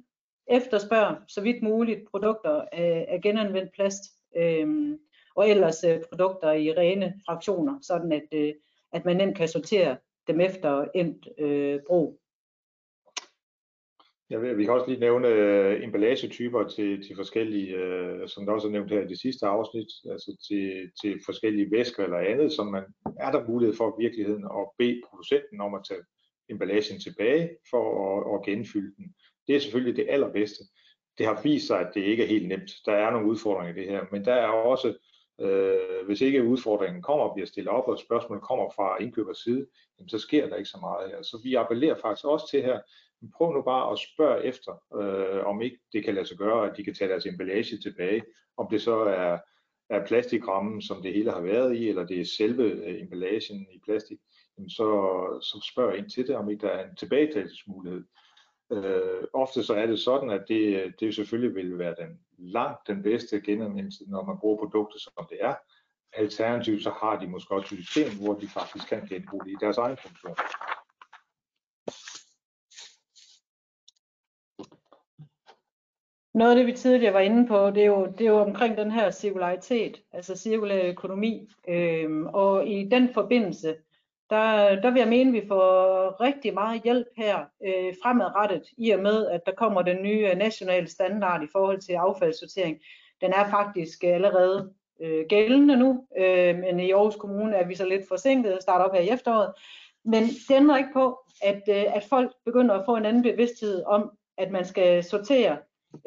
efterspørg 0.48 1.18
så 1.28 1.42
vidt 1.42 1.64
muligt 1.64 2.12
produkter 2.12 2.66
af, 2.72 3.06
af 3.10 3.22
genanvendt 3.22 3.72
plast. 3.74 4.04
Øh, 4.38 4.98
og 5.36 5.50
ellers 5.50 5.84
øh, 5.84 6.02
produkter 6.10 6.52
i 6.52 6.72
rene 6.72 7.14
fraktioner, 7.26 7.80
sådan 7.82 8.12
at, 8.12 8.28
øh, 8.34 8.54
at 8.92 9.06
man 9.06 9.18
nemt 9.18 9.38
kan 9.38 9.48
sortere 9.48 9.98
dem 10.28 10.40
efter 10.40 10.86
endt 10.96 11.28
øh, 11.40 11.80
brug. 11.88 12.20
Ja, 14.30 14.38
vi 14.38 14.64
kan 14.64 14.74
også 14.74 14.90
lige 14.90 15.00
nævne 15.00 15.28
øh, 15.28 15.84
emballagetyper 15.84 16.68
til, 16.68 17.08
til 17.08 17.16
forskellige, 17.16 17.76
øh, 17.76 18.28
som 18.28 18.46
der 18.46 18.54
også 18.54 18.68
er 18.68 18.72
nævnt 18.72 18.92
her 18.92 19.02
i 19.02 19.08
det 19.08 19.20
sidste 19.20 19.46
afsnit, 19.46 19.88
altså 20.12 20.38
til, 20.48 20.92
til 21.02 21.22
forskellige 21.26 21.72
væsker 21.72 22.04
eller 22.04 22.18
andet, 22.18 22.52
som 22.52 22.68
man 22.68 22.84
er 23.20 23.32
der 23.32 23.48
mulighed 23.48 23.76
for 23.76 23.90
i 23.90 24.04
virkeligheden 24.04 24.44
at 24.44 24.70
bede 24.78 25.02
producenten 25.10 25.62
om 25.62 25.74
at 25.74 25.86
tage 25.90 26.02
emballagen 26.50 27.00
tilbage 27.00 27.50
for 27.70 27.84
at, 28.10 28.40
at 28.40 28.46
genfylde 28.46 28.96
den. 28.98 29.14
Det 29.48 29.56
er 29.56 29.60
selvfølgelig 29.60 29.96
det 29.96 30.08
allerbedste. 30.10 30.64
Det 31.18 31.26
har 31.26 31.42
vist 31.44 31.68
sig, 31.68 31.80
at 31.80 31.92
det 31.94 32.02
ikke 32.02 32.24
er 32.24 32.28
helt 32.28 32.48
nemt. 32.48 32.72
Der 32.86 32.94
er 32.94 33.12
nogle 33.12 33.30
udfordringer 33.30 33.74
i 33.74 33.80
det 33.80 33.92
her, 33.92 34.06
men 34.12 34.26
der 34.26 34.34
er 34.34 34.48
også 34.48 34.94
Øh, 35.42 36.06
hvis 36.06 36.22
ikke 36.22 36.44
udfordringen 36.44 37.02
kommer 37.02 37.26
og 37.26 37.34
bliver 37.34 37.48
stillet 37.48 37.72
op, 37.72 37.88
og 37.88 38.00
spørgsmålet 38.00 38.44
kommer 38.44 38.70
fra 38.76 39.02
indkøbers 39.02 39.38
side, 39.38 39.68
jamen, 40.00 40.10
så 40.10 40.20
sker 40.20 40.50
der 40.50 40.56
ikke 40.56 40.70
så 40.70 40.78
meget 40.82 41.10
her. 41.10 41.22
Så 41.22 41.40
vi 41.44 41.56
appellerer 41.56 41.96
faktisk 41.96 42.26
også 42.26 42.50
til 42.50 42.62
her, 42.62 42.80
prøv 43.38 43.54
nu 43.54 43.62
bare 43.62 43.92
at 43.92 44.00
spørge 44.00 44.44
efter, 44.44 44.72
øh, 45.02 45.46
om 45.46 45.62
ikke 45.62 45.80
det 45.94 46.06
kan 46.06 46.16
lade 46.16 46.26
sig 46.26 46.38
gøre, 46.38 46.70
at 46.70 46.78
de 46.78 46.84
kan 46.84 46.94
tage 46.94 47.10
deres 47.10 47.26
emballage 47.26 47.78
tilbage, 47.78 48.24
om 48.58 48.68
det 48.72 48.82
så 48.82 48.96
er, 48.96 49.38
er 49.90 50.06
plastikrammen, 50.06 50.82
som 50.82 51.02
det 51.02 51.14
hele 51.14 51.32
har 51.32 51.42
været 51.42 51.76
i, 51.76 51.90
eller 51.90 52.06
det 52.06 52.20
er 52.20 52.26
selve 52.38 52.64
øh, 52.64 53.02
emballagen 53.02 53.68
i 53.72 53.80
plastik, 53.86 54.18
jamen 54.58 54.70
så, 54.70 54.88
så 55.42 55.70
spørg 55.74 55.98
ind 55.98 56.10
til 56.10 56.28
det, 56.28 56.36
om 56.36 56.50
ikke 56.50 56.68
der 56.68 56.74
er 56.74 56.90
en 56.90 56.96
tilbagetagelsesmulighed. 56.96 58.04
Øh, 58.72 59.24
ofte 59.34 59.64
så 59.64 59.74
er 59.74 59.86
det 59.86 60.00
sådan, 60.00 60.30
at 60.30 60.46
det, 60.48 60.94
det 61.00 61.16
selvfølgelig 61.16 61.56
vil 61.56 61.80
være 61.80 61.96
den 62.00 62.20
langt 62.44 62.88
den 62.88 63.04
bedste 63.04 63.42
genanvendelse, 63.42 64.04
når 64.08 64.26
man 64.26 64.40
bruger 64.40 64.58
produkter 64.58 65.00
som 65.00 65.28
det 65.30 65.38
er. 65.42 65.56
Alternativt 66.14 66.84
så 66.84 66.90
har 66.90 67.20
de 67.20 67.28
måske 67.28 67.56
også 67.56 67.76
et 67.76 67.82
system, 67.84 68.24
hvor 68.24 68.34
de 68.34 68.48
faktisk 68.48 68.88
kan 68.88 69.08
genbruge 69.08 69.46
det 69.46 69.52
i 69.52 69.58
deres 69.62 69.78
egen 69.78 69.98
funktion. 69.98 70.36
Noget 76.34 76.52
af 76.52 76.58
det, 76.58 76.66
vi 76.66 76.72
tidligere 76.72 77.14
var 77.14 77.20
inde 77.20 77.48
på, 77.48 77.70
det 77.70 77.84
er 77.84 77.88
jo, 77.88 78.06
det 78.06 78.22
er 78.28 78.32
jo 78.32 78.40
omkring 78.40 78.78
den 78.78 78.92
her 78.92 79.12
cirkularitet, 79.12 80.02
altså 80.12 80.36
cirkulær 80.36 80.90
økonomi. 80.90 81.50
Øhm, 81.68 82.26
og 82.26 82.68
i 82.68 82.90
den 82.90 83.14
forbindelse, 83.14 83.76
der, 84.30 84.76
der 84.82 84.92
vil 84.92 85.00
jeg 85.00 85.10
mene, 85.10 85.38
at 85.38 85.44
vi 85.44 85.48
får 85.48 86.22
rigtig 86.22 86.54
meget 86.54 86.82
hjælp 86.84 87.08
her 87.18 87.38
øh, 87.66 87.94
fremadrettet, 88.04 88.64
i 88.78 88.90
og 88.90 89.00
med, 89.00 89.28
at 89.28 89.42
der 89.46 89.52
kommer 89.52 89.82
den 89.82 90.04
nye 90.04 90.30
øh, 90.32 90.38
nationale 90.38 90.88
standard 90.88 91.44
i 91.44 91.48
forhold 91.52 91.80
til 91.80 91.94
affaldssortering. 91.94 92.78
Den 93.22 93.32
er 93.34 93.50
faktisk 93.50 94.04
allerede 94.04 94.74
øh, 95.02 95.26
gældende 95.30 95.78
nu, 95.78 96.08
øh, 96.18 96.56
men 96.56 96.80
i 96.80 96.92
Aarhus 96.92 97.16
Kommune 97.16 97.56
er 97.56 97.68
vi 97.68 97.76
så 97.76 97.86
lidt 97.86 98.08
forsinket 98.08 98.56
og 98.56 98.62
starter 98.62 98.86
op 98.86 98.94
her 98.94 99.02
i 99.02 99.10
efteråret. 99.10 99.54
Men 100.06 100.24
det 100.24 100.56
ændrer 100.56 100.78
ikke 100.78 100.94
på, 100.94 101.20
at, 101.42 101.62
øh, 101.70 101.96
at 101.96 102.04
folk 102.10 102.32
begynder 102.46 102.76
at 102.76 102.86
få 102.86 102.96
en 102.96 103.06
anden 103.06 103.24
bevidsthed 103.24 103.84
om, 103.86 104.12
at 104.38 104.52
man 104.52 104.66
skal 104.66 105.04
sortere 105.04 105.58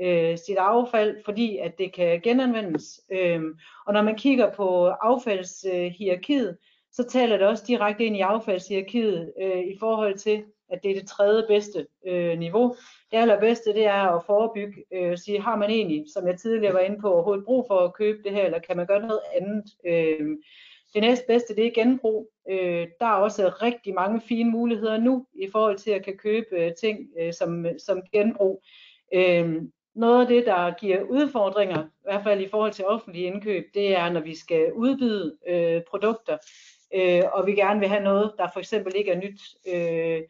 øh, 0.02 0.38
sit 0.38 0.56
affald, 0.56 1.16
fordi 1.24 1.58
at 1.58 1.78
det 1.78 1.92
kan 1.92 2.20
genanvendes. 2.20 3.00
Øh, 3.12 3.42
og 3.86 3.92
når 3.92 4.02
man 4.02 4.16
kigger 4.16 4.52
på 4.52 4.86
affaldshierarkiet, 4.86 6.48
øh, 6.48 6.54
så 6.96 7.02
taler 7.02 7.36
det 7.36 7.46
også 7.46 7.64
direkte 7.66 8.04
ind 8.04 8.16
i 8.16 8.20
affaldshierarkiet 8.20 9.32
øh, 9.42 9.60
i 9.60 9.78
forhold 9.78 10.18
til, 10.18 10.44
at 10.70 10.82
det 10.82 10.90
er 10.90 10.94
det 10.94 11.08
tredje 11.08 11.44
bedste 11.48 11.86
øh, 12.06 12.38
niveau. 12.38 12.76
Det 13.10 13.16
allerbedste, 13.16 13.74
det 13.74 13.84
er 13.86 14.16
at 14.16 14.22
forebygge, 14.26 14.84
øh, 14.92 15.18
sige, 15.18 15.42
har 15.42 15.56
man 15.56 15.70
egentlig, 15.70 16.04
som 16.14 16.26
jeg 16.26 16.38
tidligere 16.38 16.74
var 16.74 16.80
inde 16.80 17.00
på, 17.00 17.12
overhovedet 17.12 17.44
brug 17.44 17.64
for 17.68 17.78
at 17.78 17.94
købe 17.94 18.18
det 18.24 18.32
her, 18.32 18.44
eller 18.44 18.58
kan 18.58 18.76
man 18.76 18.86
gøre 18.86 19.06
noget 19.06 19.20
andet? 19.40 19.64
Øh, 19.86 20.36
det 20.94 21.02
næstbedste, 21.02 21.56
det 21.56 21.66
er 21.66 21.70
genbrug. 21.74 22.30
Øh, 22.50 22.86
der 23.00 23.06
er 23.06 23.12
også 23.26 23.48
rigtig 23.62 23.94
mange 23.94 24.20
fine 24.20 24.50
muligheder 24.50 24.98
nu, 24.98 25.26
i 25.34 25.48
forhold 25.52 25.78
til 25.78 25.90
at 25.90 26.04
kan 26.04 26.16
købe 26.16 26.46
øh, 26.52 26.72
ting 26.80 27.08
øh, 27.20 27.32
som, 27.32 27.66
som 27.78 28.02
genbrug. 28.12 28.62
Øh, 29.14 29.62
noget 29.94 30.20
af 30.20 30.26
det, 30.26 30.46
der 30.46 30.74
giver 30.80 31.02
udfordringer, 31.02 31.84
i 31.84 32.04
hvert 32.04 32.22
fald 32.22 32.40
i 32.40 32.48
forhold 32.48 32.72
til 32.72 32.84
offentlige 32.84 33.26
indkøb, 33.26 33.64
det 33.74 33.96
er, 33.96 34.10
når 34.10 34.20
vi 34.20 34.36
skal 34.36 34.72
udbyde 34.72 35.36
øh, 35.48 35.82
produkter, 35.90 36.36
øh, 36.94 37.22
og 37.32 37.46
vi 37.46 37.52
gerne 37.52 37.80
vil 37.80 37.88
have 37.88 38.04
noget, 38.04 38.32
der 38.38 38.48
for 38.52 38.60
eksempel 38.60 38.92
ikke 38.96 39.10
er 39.10 39.18
nyt. 39.18 39.40
Øh, 39.68 40.22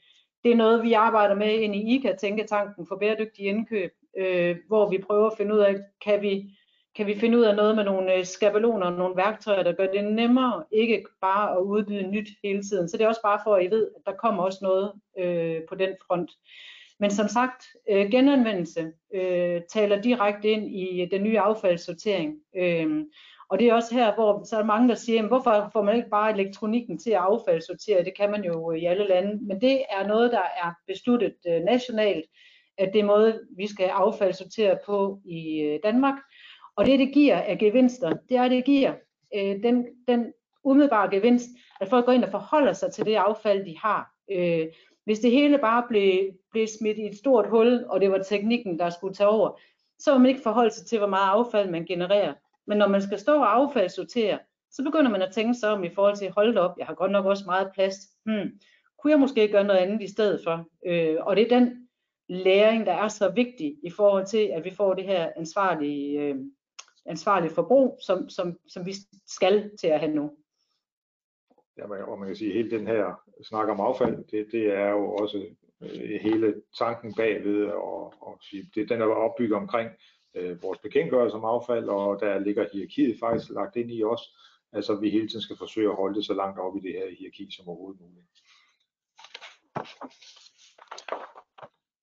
det 0.45 0.53
er 0.53 0.57
noget, 0.57 0.83
vi 0.83 0.93
arbejder 0.93 1.35
med 1.35 1.55
ind 1.55 1.75
i 1.75 1.97
ICA, 1.97 2.17
Tænketanken 2.17 2.87
for 2.87 2.97
bæredygtige 2.97 3.49
indkøb, 3.49 3.91
øh, 4.19 4.57
hvor 4.69 4.91
vi 4.91 4.99
prøver 4.99 5.31
at 5.31 5.37
finde 5.37 5.55
ud 5.55 5.59
af, 5.59 5.77
kan 6.05 6.23
vi, 6.23 6.51
kan 6.97 7.07
vi 7.07 7.19
finde 7.19 7.39
ud 7.39 7.43
af 7.43 7.57
noget 7.57 7.77
med 7.77 7.85
nogle 7.85 8.15
øh, 8.15 8.25
skabeloner 8.25 8.87
og 8.87 8.93
nogle 8.93 9.17
værktøjer, 9.17 9.63
der 9.63 9.73
gør 9.73 9.87
det 9.87 10.05
nemmere, 10.05 10.65
ikke 10.73 11.05
bare 11.21 11.57
at 11.57 11.63
udbyde 11.63 12.07
nyt 12.07 12.29
hele 12.45 12.63
tiden. 12.63 12.89
Så 12.89 12.97
det 12.97 13.05
er 13.05 13.09
også 13.09 13.23
bare 13.23 13.41
for, 13.45 13.55
at 13.55 13.65
I 13.65 13.71
ved, 13.71 13.91
at 13.97 14.03
der 14.07 14.13
kommer 14.13 14.43
også 14.43 14.59
noget 14.63 14.93
øh, 15.19 15.63
på 15.69 15.75
den 15.75 15.91
front. 16.07 16.31
Men 17.01 17.11
som 17.11 17.29
sagt, 17.29 17.67
øh, 17.91 18.11
genanvendelse 18.11 18.93
øh, 19.15 19.63
taler 19.73 20.03
direkte 20.03 20.49
ind 20.49 20.67
i 20.67 21.09
den 21.11 21.23
nye 21.23 21.41
affaldssortering. 21.41 22.35
Øh, 22.57 23.05
og 23.49 23.59
det 23.59 23.69
er 23.69 23.75
også 23.75 23.95
her, 23.95 24.15
hvor 24.15 24.45
så 24.45 24.57
er 24.57 24.61
der 24.61 24.67
mange, 24.67 24.89
der 24.89 24.95
siger, 24.95 25.17
jamen, 25.17 25.29
hvorfor 25.29 25.71
får 25.73 25.83
man 25.83 25.97
ikke 25.97 26.11
bare 26.11 26.33
elektronikken 26.33 26.99
til 26.99 27.11
at 27.11 27.17
affaldssortere? 27.17 28.05
Det 28.05 28.17
kan 28.17 28.31
man 28.31 28.45
jo 28.45 28.73
øh, 28.73 28.79
i 28.79 28.85
alle 28.85 29.09
lande. 29.09 29.39
Men 29.47 29.61
det 29.61 29.83
er 29.91 30.07
noget, 30.07 30.33
der 30.33 30.43
er 30.65 30.73
besluttet 30.87 31.35
øh, 31.49 31.63
nationalt, 31.63 32.25
at 32.79 32.93
det 32.93 33.01
er 33.01 33.05
måde, 33.05 33.41
vi 33.57 33.67
skal 33.67 33.87
affaldssortere 33.87 34.79
på 34.87 35.21
i 35.25 35.61
øh, 35.61 35.81
Danmark. 35.83 36.15
Og 36.77 36.87
det, 36.87 36.99
det 36.99 37.13
giver 37.13 37.41
af 37.41 37.59
gevinster, 37.59 38.13
det 38.29 38.37
er, 38.37 38.49
det 38.49 38.65
giver 38.65 38.95
øh, 39.37 39.63
den, 39.63 39.87
den 40.09 40.33
umiddelbare 40.65 41.11
gevinst, 41.11 41.49
at 41.81 41.89
folk 41.89 42.05
går 42.05 42.13
ind 42.13 42.25
og 42.25 42.31
forholder 42.31 42.73
sig 42.73 42.93
til 42.93 43.05
det 43.05 43.15
affald, 43.15 43.65
de 43.65 43.79
har. 43.79 44.15
Øh, 44.31 44.67
hvis 45.05 45.19
det 45.19 45.31
hele 45.31 45.59
bare 45.59 45.85
blev, 45.89 46.33
blev 46.51 46.67
smidt 46.67 46.99
i 46.99 47.07
et 47.07 47.17
stort 47.17 47.49
hul, 47.49 47.85
og 47.89 48.01
det 48.01 48.11
var 48.11 48.19
teknikken, 48.19 48.79
der 48.79 48.91
skulle 48.91 49.15
tage 49.15 49.29
over, 49.29 49.59
så 49.99 50.13
vil 50.13 50.21
man 50.21 50.29
ikke 50.29 50.43
forholde 50.43 50.71
sig 50.71 50.87
til, 50.87 50.99
hvor 50.99 51.09
meget 51.09 51.31
affald 51.31 51.71
man 51.71 51.85
genererer. 51.85 52.33
Men 52.67 52.79
når 52.79 52.89
man 52.89 53.03
skal 53.03 53.19
stå 53.19 53.33
og 53.33 53.55
affaldssortere, 53.55 54.39
så 54.71 54.83
begynder 54.85 55.11
man 55.11 55.23
at 55.23 55.33
tænke 55.33 55.55
sig 55.55 55.71
om 55.71 55.85
i 55.85 55.91
forhold 55.95 56.17
til, 56.17 56.31
hold 56.31 56.59
op, 56.59 56.79
jeg 56.79 56.87
har 56.87 56.95
godt 56.95 57.13
nok 57.13 57.27
også 57.27 57.43
meget 57.47 57.71
plads. 57.75 57.97
Hmm, 58.25 58.51
kunne 58.99 59.11
jeg 59.11 59.21
måske 59.21 59.49
gøre 59.49 59.65
noget 59.65 59.81
andet 59.81 60.03
i 60.03 60.13
stedet 60.13 60.41
for? 60.45 60.69
Øh, 60.87 61.17
og 61.21 61.37
det 61.37 61.45
er 61.45 61.59
den 61.59 61.89
læring, 62.29 62.87
der 62.87 62.93
er 62.93 63.09
så 63.09 63.31
vigtig 63.31 63.77
i 63.83 63.91
forhold 63.91 64.27
til, 64.27 64.51
at 64.55 64.65
vi 64.65 64.71
får 64.71 64.95
det 64.95 65.05
her 65.05 65.33
ansvarlige, 65.37 66.21
øh, 66.21 66.37
ansvarlige 67.07 67.55
forbrug, 67.55 67.99
som, 68.07 68.29
som, 68.29 68.59
som 68.69 68.87
vi 68.87 68.93
skal 69.27 69.71
til 69.81 69.87
at 69.87 70.01
have 70.01 70.15
nu. 70.15 70.31
Ja, 71.79 72.05
og 72.05 72.19
man 72.19 72.29
kan 72.29 72.37
sige, 72.37 72.51
at 72.51 72.57
hele 72.57 72.79
den 72.79 72.87
her 72.87 73.21
snak 73.43 73.69
om 73.69 73.81
affald, 73.81 74.25
det, 74.25 74.47
det 74.53 74.75
er 74.75 74.91
jo 74.91 75.15
også 75.15 75.47
øh, 75.83 76.21
hele 76.21 76.63
tanken 76.79 77.15
bagved, 77.15 77.65
og, 77.65 78.15
og 78.21 78.39
sige, 78.43 78.71
det, 78.75 78.89
den 78.89 79.01
er 79.01 79.07
opbygget 79.07 79.57
omkring 79.57 79.91
øh, 80.37 80.63
vores 80.63 80.79
bekendtgørelse 80.79 81.37
om 81.37 81.45
affald, 81.45 81.89
og 81.89 82.21
der 82.21 82.39
ligger 82.39 82.67
hierarkiet 82.73 83.17
faktisk 83.21 83.51
lagt 83.51 83.77
ind 83.77 83.91
i 83.93 84.05
os, 84.05 84.23
altså 84.73 84.95
vi 84.95 85.11
hele 85.11 85.29
tiden 85.29 85.43
skal 85.43 85.57
forsøge 85.57 85.91
at 85.91 85.97
holde 85.97 86.15
det 86.15 86.25
så 86.25 86.35
langt 86.35 86.59
op 86.59 86.77
i 86.77 86.81
det 86.81 86.93
her 86.93 87.17
hierarki 87.19 87.49
som 87.51 87.69
overhovedet 87.69 88.01
muligt. 88.01 88.27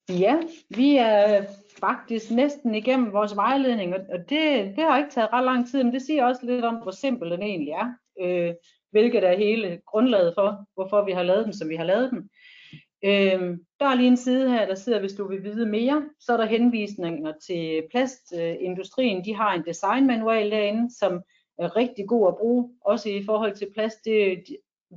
Ja, 0.08 0.36
vi 0.76 0.96
er 0.96 1.44
faktisk 1.80 2.30
næsten 2.30 2.74
igennem 2.74 3.12
vores 3.12 3.36
vejledning, 3.36 3.94
og 3.94 4.18
det, 4.18 4.76
det 4.76 4.84
har 4.84 4.98
ikke 4.98 5.10
taget 5.10 5.32
ret 5.32 5.44
lang 5.44 5.70
tid, 5.70 5.84
men 5.84 5.92
det 5.92 6.02
siger 6.02 6.24
også 6.24 6.40
lidt 6.46 6.64
om, 6.64 6.74
hvor 6.74 6.90
simpel 6.90 7.30
den 7.30 7.42
egentlig 7.42 7.72
er, 7.72 7.94
øh, 8.20 8.54
hvilket 8.90 9.24
er 9.24 9.36
hele 9.36 9.80
grundlaget 9.86 10.34
for, 10.34 10.64
hvorfor 10.74 11.04
vi 11.04 11.12
har 11.12 11.22
lavet 11.22 11.44
den, 11.44 11.52
som 11.52 11.68
vi 11.68 11.76
har 11.76 11.84
lavet 11.84 12.10
den. 12.10 12.30
Øh, 13.04 13.58
der 13.80 13.86
er 13.86 13.94
lige 13.94 14.08
en 14.08 14.16
side 14.16 14.50
her, 14.50 14.66
der 14.66 14.74
sidder, 14.74 15.00
hvis 15.00 15.12
du 15.12 15.28
vil 15.28 15.44
vide 15.44 15.66
mere, 15.66 16.04
så 16.20 16.32
er 16.32 16.36
der 16.36 16.44
henvisninger 16.44 17.32
til 17.46 17.82
plastindustrien. 17.90 19.24
De 19.24 19.34
har 19.34 19.54
en 19.54 19.64
designmanual 19.66 20.50
derinde, 20.50 20.94
som 20.98 21.22
er 21.58 21.76
rigtig 21.76 22.08
god 22.08 22.28
at 22.28 22.36
bruge, 22.36 22.70
også 22.80 23.08
i 23.08 23.24
forhold 23.24 23.54
til 23.54 23.68
plast. 23.74 24.04
Det, 24.04 24.44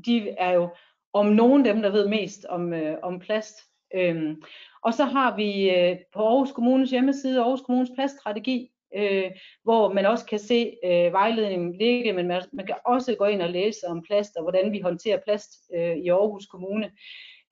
de 0.06 0.30
er 0.30 0.52
jo 0.52 0.70
om 1.14 1.26
nogen 1.26 1.66
dem, 1.66 1.82
der 1.82 1.90
ved 1.90 2.08
mest 2.08 2.46
om, 2.46 2.74
øh, 2.74 2.98
om 3.04 3.20
plast. 3.20 3.56
Øhm, 3.96 4.42
og 4.84 4.94
så 4.94 5.04
har 5.04 5.36
vi 5.36 5.70
øh, 5.70 5.98
på 6.14 6.28
Aarhus 6.28 6.52
Kommunes 6.52 6.92
hjemmeside 6.92 7.40
Aarhus 7.40 7.62
Kommunes 7.62 7.90
plaststrategi, 7.96 8.70
øh, 8.96 9.32
hvor 9.64 9.94
man 9.94 10.06
også 10.06 10.26
kan 10.26 10.40
se 10.40 10.76
øh, 10.86 11.14
vejledningen 11.14 11.78
ligge, 11.78 12.14
men 12.14 12.28
man, 12.28 12.42
man 12.54 12.66
kan 12.66 12.76
også 12.86 13.16
gå 13.16 13.26
ind 13.26 13.42
og 13.42 13.50
læse 13.50 13.88
om 13.88 14.04
plast 14.04 14.36
og 14.36 14.44
hvordan 14.44 14.72
vi 14.72 14.80
håndterer 14.80 15.20
plast 15.24 15.52
øh, 15.76 15.98
i 15.98 16.10
Aarhus 16.10 16.46
Kommune. 16.46 16.92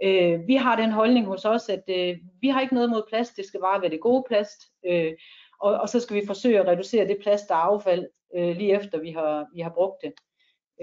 Øh, 0.03 0.47
vi 0.47 0.55
har 0.55 0.75
den 0.75 0.91
holdning 0.91 1.25
hos 1.25 1.45
os, 1.45 1.69
at 1.69 1.83
øh, 1.89 2.17
vi 2.41 2.47
har 2.47 2.61
ikke 2.61 2.73
noget 2.73 2.89
mod 2.89 3.03
plast, 3.09 3.37
det 3.37 3.45
skal 3.45 3.59
bare 3.59 3.81
være 3.81 3.91
det 3.91 4.01
gode 4.01 4.23
plast, 4.27 4.61
øh, 4.85 5.13
og, 5.59 5.73
og 5.73 5.89
så 5.89 5.99
skal 5.99 6.15
vi 6.15 6.27
forsøge 6.27 6.59
at 6.59 6.67
reducere 6.67 7.07
det 7.07 7.17
plast, 7.21 7.49
der 7.49 7.55
er 7.55 7.59
affald, 7.59 8.07
øh, 8.35 8.57
lige 8.57 8.75
efter 8.75 8.99
vi 8.99 9.11
har, 9.11 9.47
vi 9.55 9.61
har 9.61 9.69
brugt 9.69 9.97
det. 10.03 10.13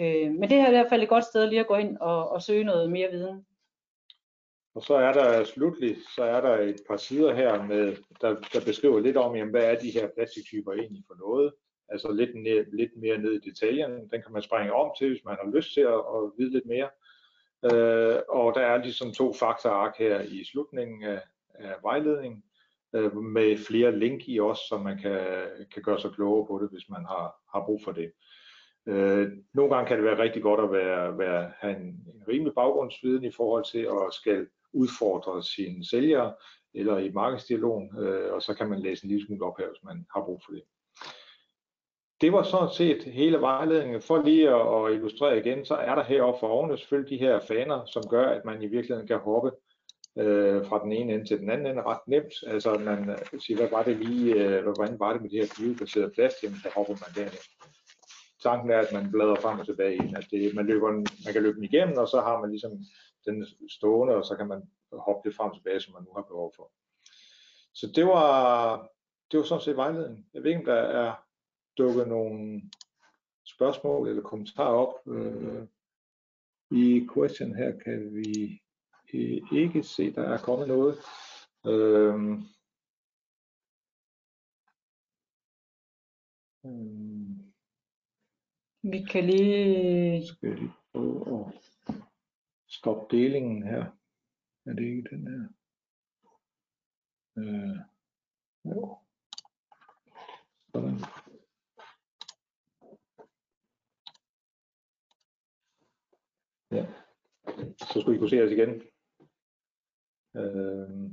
Øh, 0.01 0.31
men 0.31 0.51
det 0.51 0.59
her 0.59 0.65
er 0.65 0.69
i 0.69 0.77
hvert 0.77 0.89
fald 0.89 1.03
et 1.03 1.09
godt 1.09 1.25
sted 1.25 1.47
lige 1.47 1.61
at 1.61 1.67
gå 1.67 1.77
ind 1.77 1.99
og, 1.99 2.29
og 2.29 2.43
søge 2.43 2.65
noget 2.65 2.91
mere 2.91 3.11
viden. 3.11 3.47
Og 4.75 4.83
så 4.83 4.95
er 4.95 5.13
der 5.13 5.45
slutlig, 5.45 5.97
så 6.17 6.23
er 6.25 6.41
der 6.41 6.57
et 6.59 6.81
par 6.89 6.97
sider 6.97 7.35
her, 7.35 7.63
med, 7.63 7.97
der, 8.21 8.31
der 8.53 8.65
beskriver 8.65 9.01
lidt 9.01 9.17
om, 9.17 9.37
jamen, 9.37 9.51
hvad 9.51 9.65
er 9.65 9.79
de 9.79 9.91
her 9.91 10.09
plastiktyper 10.15 10.73
egentlig 10.73 11.05
for 11.07 11.15
noget. 11.15 11.53
Altså 11.89 12.13
lidt, 12.13 12.35
ned, 12.35 12.67
lidt 12.73 12.97
mere 12.97 13.19
ned 13.19 13.33
i 13.33 13.51
detaljen. 13.51 13.91
Den 13.91 14.23
kan 14.23 14.33
man 14.33 14.43
springe 14.43 14.73
om 14.73 14.93
til, 14.99 15.09
hvis 15.09 15.25
man 15.25 15.37
har 15.43 15.51
lyst 15.57 15.75
til 15.75 15.81
at, 15.81 16.01
at 16.15 16.21
vide 16.39 16.53
lidt 16.53 16.67
mere. 16.67 16.89
Øh, 17.65 18.19
og 18.29 18.55
der 18.55 18.61
er 18.61 18.83
ligesom 18.83 19.13
to 19.13 19.33
faktaark 19.33 19.99
her 19.99 20.21
i 20.21 20.45
slutningen 20.45 21.03
af, 21.03 21.23
af 21.55 21.75
vejledningen, 21.83 22.43
øh, 22.95 23.17
med 23.17 23.59
flere 23.67 23.99
link 23.99 24.29
i 24.29 24.41
os, 24.41 24.59
så 24.59 24.79
man 24.79 24.99
kan, 24.99 25.21
kan 25.75 25.83
gøre 25.83 26.01
sig 26.01 26.11
klogere 26.11 26.47
på 26.47 26.59
det, 26.63 26.71
hvis 26.71 26.89
man 26.89 27.05
har, 27.05 27.35
har 27.55 27.65
brug 27.65 27.81
for 27.85 27.93
det. 27.93 28.13
Øh, 28.87 29.33
nogle 29.55 29.75
gange 29.75 29.89
kan 29.89 29.97
det 29.97 30.05
være 30.05 30.23
rigtig 30.23 30.43
godt 30.43 30.61
at 30.61 30.73
være, 30.73 31.19
være, 31.19 31.53
have 31.59 31.77
en, 31.77 31.87
en 31.87 32.23
rimelig 32.29 32.55
baggrundsviden 32.55 33.25
i 33.25 33.31
forhold 33.31 33.65
til 33.65 33.79
at 33.79 34.15
skal 34.15 34.47
udfordre 34.73 35.43
sine 35.43 35.85
sælgere 35.85 36.35
eller 36.75 36.99
i 36.99 37.11
markedsdialogen, 37.11 37.99
øh, 37.99 38.33
og 38.33 38.43
så 38.43 38.55
kan 38.55 38.69
man 38.69 38.81
læse 38.81 39.05
en 39.05 39.11
lille 39.11 39.27
smule 39.27 39.45
op 39.45 39.59
her, 39.59 39.69
hvis 39.69 39.85
man 39.85 40.07
har 40.15 40.25
brug 40.25 40.41
for 40.45 40.53
det. 40.53 40.63
Det 42.23 42.33
var 42.33 42.43
sådan 42.43 42.75
set 42.75 43.05
hele 43.05 43.41
vejledningen. 43.41 44.03
For 44.03 44.23
lige 44.23 44.49
at, 44.49 44.85
at 44.85 44.93
illustrere 44.95 45.39
igen, 45.39 45.65
så 45.65 45.75
er 45.75 45.95
der 45.95 46.03
heroppe 46.03 46.41
for 46.41 46.49
oven 46.49 46.79
selvfølgelig 46.79 47.11
de 47.11 47.25
her 47.25 47.41
faner, 47.41 47.85
som 47.87 48.03
gør, 48.11 48.27
at 48.27 48.45
man 48.45 48.63
i 48.63 48.67
virkeligheden 48.67 49.07
kan 49.07 49.19
hoppe 49.19 49.51
øh, 50.19 50.67
fra 50.67 50.83
den 50.85 50.93
ene 50.93 51.13
ende 51.15 51.27
til 51.27 51.39
den 51.39 51.51
anden 51.51 51.67
ende 51.67 51.83
ret 51.83 52.01
nemt. 52.07 52.35
Altså 52.47 52.79
man 52.79 53.11
øh, 53.11 53.41
siger, 53.41 53.59
hvad 53.59 53.69
var 53.71 53.83
det 53.83 53.97
lige, 53.97 54.35
øh, 54.35 54.65
hvordan 54.65 54.99
var 55.01 55.13
det 55.13 55.23
med 55.23 55.31
det 55.31 55.39
her 55.39 55.55
biobaserede 55.59 56.11
plast, 56.15 56.37
jamen 56.43 56.59
så 56.63 56.69
hopper 56.77 56.95
man 57.03 57.15
derned. 57.17 57.45
Tanken 58.43 58.71
er, 58.71 58.79
at 58.79 58.93
man 58.93 59.11
bladrer 59.11 59.41
frem 59.41 59.59
og 59.61 59.67
tilbage, 59.67 60.17
at 60.17 60.27
det, 60.31 60.55
man, 60.55 60.67
løber, 60.67 60.91
man 61.25 61.33
kan 61.33 61.43
løbe 61.43 61.57
den 61.57 61.65
igennem, 61.65 61.99
og 61.99 62.09
så 62.09 62.21
har 62.21 62.41
man 62.41 62.51
ligesom 62.51 62.73
den 63.27 63.47
stående, 63.71 64.15
og 64.15 64.25
så 64.25 64.37
kan 64.37 64.49
man 64.49 64.63
hoppe 64.93 65.29
det 65.29 65.37
frem 65.37 65.51
og 65.51 65.57
tilbage, 65.57 65.81
som 65.81 65.95
man 65.95 66.03
nu 66.03 66.13
har 66.17 66.23
behov 66.23 66.53
for. 66.57 66.71
Så 67.75 67.87
det 67.97 68.07
var, 68.07 68.27
det 69.31 69.39
var 69.39 69.45
sådan 69.45 69.65
set 69.65 69.77
vejledningen. 69.77 70.27
Jeg 70.35 70.43
ved 70.43 70.51
ikke, 70.51 70.61
om 70.61 70.67
der 70.67 70.75
er 70.75 71.13
dukket 71.79 72.09
nogle 72.09 72.63
spørgsmål 73.45 74.09
eller 74.09 74.23
kommentarer 74.23 74.75
op. 74.87 74.95
Øh, 75.07 75.67
I 76.71 77.09
question 77.15 77.55
her 77.55 77.79
kan 77.79 78.15
vi 78.15 78.61
ikke 79.53 79.83
se, 79.83 80.13
der 80.13 80.23
er 80.23 80.39
kommet 80.39 80.69
noget. 80.69 80.99
Øh, 81.67 82.43
Vi 88.85 89.03
kan 89.11 89.25
lige... 89.25 90.27
Skal 90.27 90.49
jeg 90.49 90.59
lige 90.59 90.73
prøve 90.93 91.47
at 91.47 91.61
stoppe 92.69 93.17
delingen 93.17 93.63
her. 93.63 93.85
Er 94.67 94.73
det 94.73 94.83
ikke 94.85 95.09
den 95.11 95.27
her? 95.27 95.49
Øh, 97.37 97.79
jo. 98.65 98.99
Sådan. 100.73 101.22
Ja. 106.73 106.87
Så 107.79 108.01
skulle 108.01 108.17
I 108.17 108.19
kunne 108.19 108.31
se 108.31 108.45
os 108.45 108.53
igen. 108.53 108.83
Øh. 110.37 111.11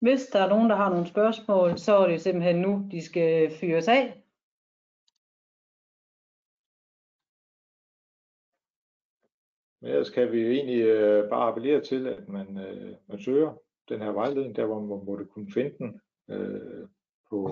Hvis 0.00 0.26
der 0.26 0.38
er 0.38 0.48
nogen, 0.48 0.70
der 0.70 0.76
har 0.76 0.90
nogle 0.90 1.06
spørgsmål, 1.06 1.78
så 1.78 1.96
er 1.96 2.08
det 2.08 2.20
simpelthen 2.20 2.60
nu, 2.60 2.88
de 2.90 3.04
skal 3.04 3.50
fyres 3.50 3.88
af. 3.88 4.22
Men 9.80 9.90
ellers 9.90 10.10
kan 10.10 10.32
vi 10.32 10.50
egentlig 10.50 10.80
øh, 10.80 11.30
bare 11.30 11.48
appellere 11.48 11.80
til, 11.84 12.06
at 12.06 12.28
man, 12.28 12.58
øh, 12.58 12.96
man 13.06 13.20
søger 13.20 13.54
den 13.88 14.00
her 14.00 14.10
vejledning, 14.10 14.56
der 14.56 14.66
hvor 14.66 14.80
man 14.80 15.04
måtte 15.04 15.24
kunne 15.24 15.52
finde 15.52 15.78
den 15.78 16.00
øh, 16.30 16.88
på 17.30 17.46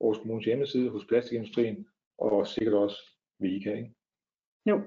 Aarhus 0.00 0.18
Kommunes 0.18 0.44
hjemmeside 0.44 0.90
hos 0.90 1.06
plastikindustrien, 1.06 1.88
og 2.18 2.46
sikkert 2.46 2.74
også 2.74 2.96
ved 3.38 3.50
IKA. 3.50 3.74
Ikke? 3.76 3.94
Jo, 4.66 4.82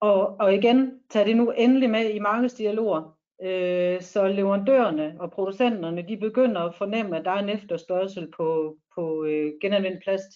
og, 0.00 0.36
og 0.40 0.54
igen, 0.54 1.00
tag 1.10 1.26
det 1.26 1.36
nu 1.36 1.50
endelig 1.50 1.90
med 1.90 2.10
i 2.10 2.18
markedsdialoger, 2.18 3.18
øh, 3.42 4.02
så 4.02 4.28
leverandørerne 4.28 5.16
og 5.20 5.30
producenterne, 5.30 6.08
de 6.08 6.16
begynder 6.16 6.60
at 6.60 6.74
fornemme, 6.74 7.18
at 7.18 7.24
der 7.24 7.30
er 7.30 7.42
en 7.42 7.48
efterspørgsel 7.48 8.30
på, 8.36 8.76
på 8.94 9.24
øh, 9.24 9.52
genanvendt 9.60 10.02
plast. 10.02 10.28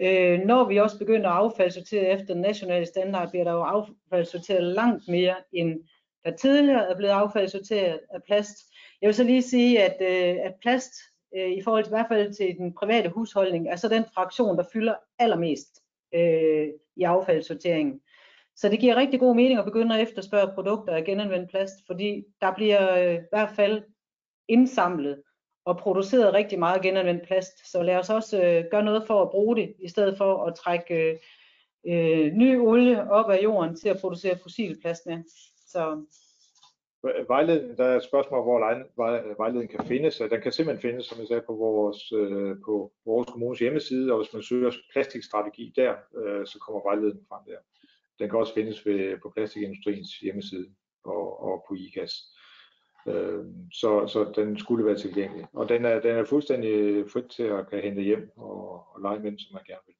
Øh, 0.00 0.40
når 0.40 0.68
vi 0.68 0.76
også 0.76 0.98
begynder 0.98 1.30
at 1.30 1.36
affaldssortere 1.36 2.10
efter 2.10 2.34
den 2.34 2.42
nationale 2.42 2.86
standard, 2.86 3.30
bliver 3.30 3.44
der 3.44 3.52
jo 3.52 3.62
affaldssorteret 3.62 4.62
langt 4.62 5.08
mere, 5.08 5.34
end 5.52 5.80
der 6.24 6.30
tidligere 6.30 6.90
er 6.90 6.96
blevet 6.96 7.12
affaldssorteret 7.12 8.00
af 8.10 8.22
plast. 8.26 8.56
Jeg 9.02 9.08
vil 9.08 9.14
så 9.14 9.24
lige 9.24 9.42
sige, 9.42 9.82
at, 9.82 9.96
øh, 10.00 10.36
at 10.44 10.54
plast 10.62 10.92
øh, 11.36 11.50
i 11.50 11.62
forhold 11.62 11.84
til 11.84 11.90
i 11.90 11.96
hvert 11.96 12.08
fald 12.08 12.34
til 12.34 12.56
den 12.58 12.74
private 12.74 13.08
husholdning, 13.08 13.68
er 13.68 13.76
så 13.76 13.88
den 13.88 14.04
fraktion, 14.14 14.56
der 14.56 14.64
fylder 14.72 14.94
allermest 15.18 15.68
øh, 16.14 16.68
i 16.96 17.02
affaldssorteringen. 17.02 18.00
Så 18.56 18.68
det 18.68 18.80
giver 18.80 18.96
rigtig 18.96 19.20
god 19.20 19.36
mening 19.36 19.58
at 19.58 19.64
begynde 19.64 19.94
at 19.94 20.02
efterspørge 20.02 20.54
produkter 20.54 20.92
af 20.94 21.04
genanvendt 21.04 21.50
plast, 21.50 21.74
fordi 21.86 22.24
der 22.40 22.54
bliver 22.54 22.94
øh, 22.98 23.14
i 23.14 23.26
hvert 23.32 23.50
fald 23.56 23.82
indsamlet 24.48 25.22
og 25.64 25.76
produceret 25.76 26.34
rigtig 26.34 26.58
meget 26.58 26.82
genanvendt 26.82 27.26
plast. 27.26 27.70
Så 27.70 27.82
lad 27.82 27.96
os 27.96 28.10
også 28.10 28.42
øh, 28.42 28.64
gøre 28.70 28.84
noget 28.84 29.06
for 29.06 29.22
at 29.22 29.30
bruge 29.30 29.56
det, 29.56 29.74
i 29.78 29.88
stedet 29.88 30.18
for 30.18 30.44
at 30.44 30.54
trække 30.54 30.94
øh, 30.94 31.16
øh 31.86 32.32
ny 32.32 32.60
olie 32.60 33.10
op 33.10 33.30
af 33.30 33.42
jorden 33.42 33.76
til 33.76 33.88
at 33.88 34.00
producere 34.00 34.38
fossil 34.42 34.80
plast 34.80 35.06
med. 35.06 35.22
Så 35.66 36.04
Vejledning, 37.28 37.78
der 37.78 37.84
er 37.84 37.96
et 37.96 38.04
spørgsmål, 38.04 38.42
hvor 38.42 39.36
vejledningen 39.42 39.76
kan 39.76 39.86
findes. 39.86 40.22
Den 40.30 40.40
kan 40.42 40.52
simpelthen 40.52 40.90
findes, 40.90 41.06
som 41.06 41.18
jeg 41.18 41.26
sagde, 41.26 41.42
på 41.46 41.54
vores, 41.54 42.12
øh, 42.12 42.56
på 42.64 42.92
vores 43.04 43.28
kommunes 43.30 43.58
hjemmeside, 43.58 44.12
og 44.12 44.18
hvis 44.18 44.32
man 44.32 44.42
søger 44.42 44.72
plastikstrategi 44.92 45.72
der, 45.76 45.94
øh, 46.16 46.46
så 46.46 46.58
kommer 46.58 46.82
vejledningen 46.88 47.26
frem 47.28 47.40
der. 47.46 47.58
Den 48.18 48.30
kan 48.30 48.38
også 48.38 48.54
findes 48.54 48.86
ved, 48.86 49.18
på 49.22 49.30
plastikindustriens 49.36 50.18
hjemmeside 50.18 50.74
og, 51.04 51.42
og 51.42 51.64
på 51.68 51.74
IKAS. 51.74 52.12
Øh, 53.08 53.44
så, 53.72 54.06
så 54.08 54.32
den 54.36 54.58
skulle 54.58 54.84
være 54.84 54.98
tilgængelig. 54.98 55.46
Og 55.52 55.68
den 55.68 55.84
er, 55.84 56.00
den 56.00 56.16
er 56.16 56.24
fuldstændig 56.24 57.04
frit 57.10 57.30
til 57.30 57.42
at 57.42 57.70
kan 57.70 57.80
hente 57.80 58.02
hjem 58.02 58.30
og, 58.36 58.94
og 58.94 59.00
lege 59.00 59.18
med 59.18 59.30
den, 59.30 59.38
som 59.38 59.54
man 59.54 59.64
gerne 59.66 59.86
vil. 59.86 59.94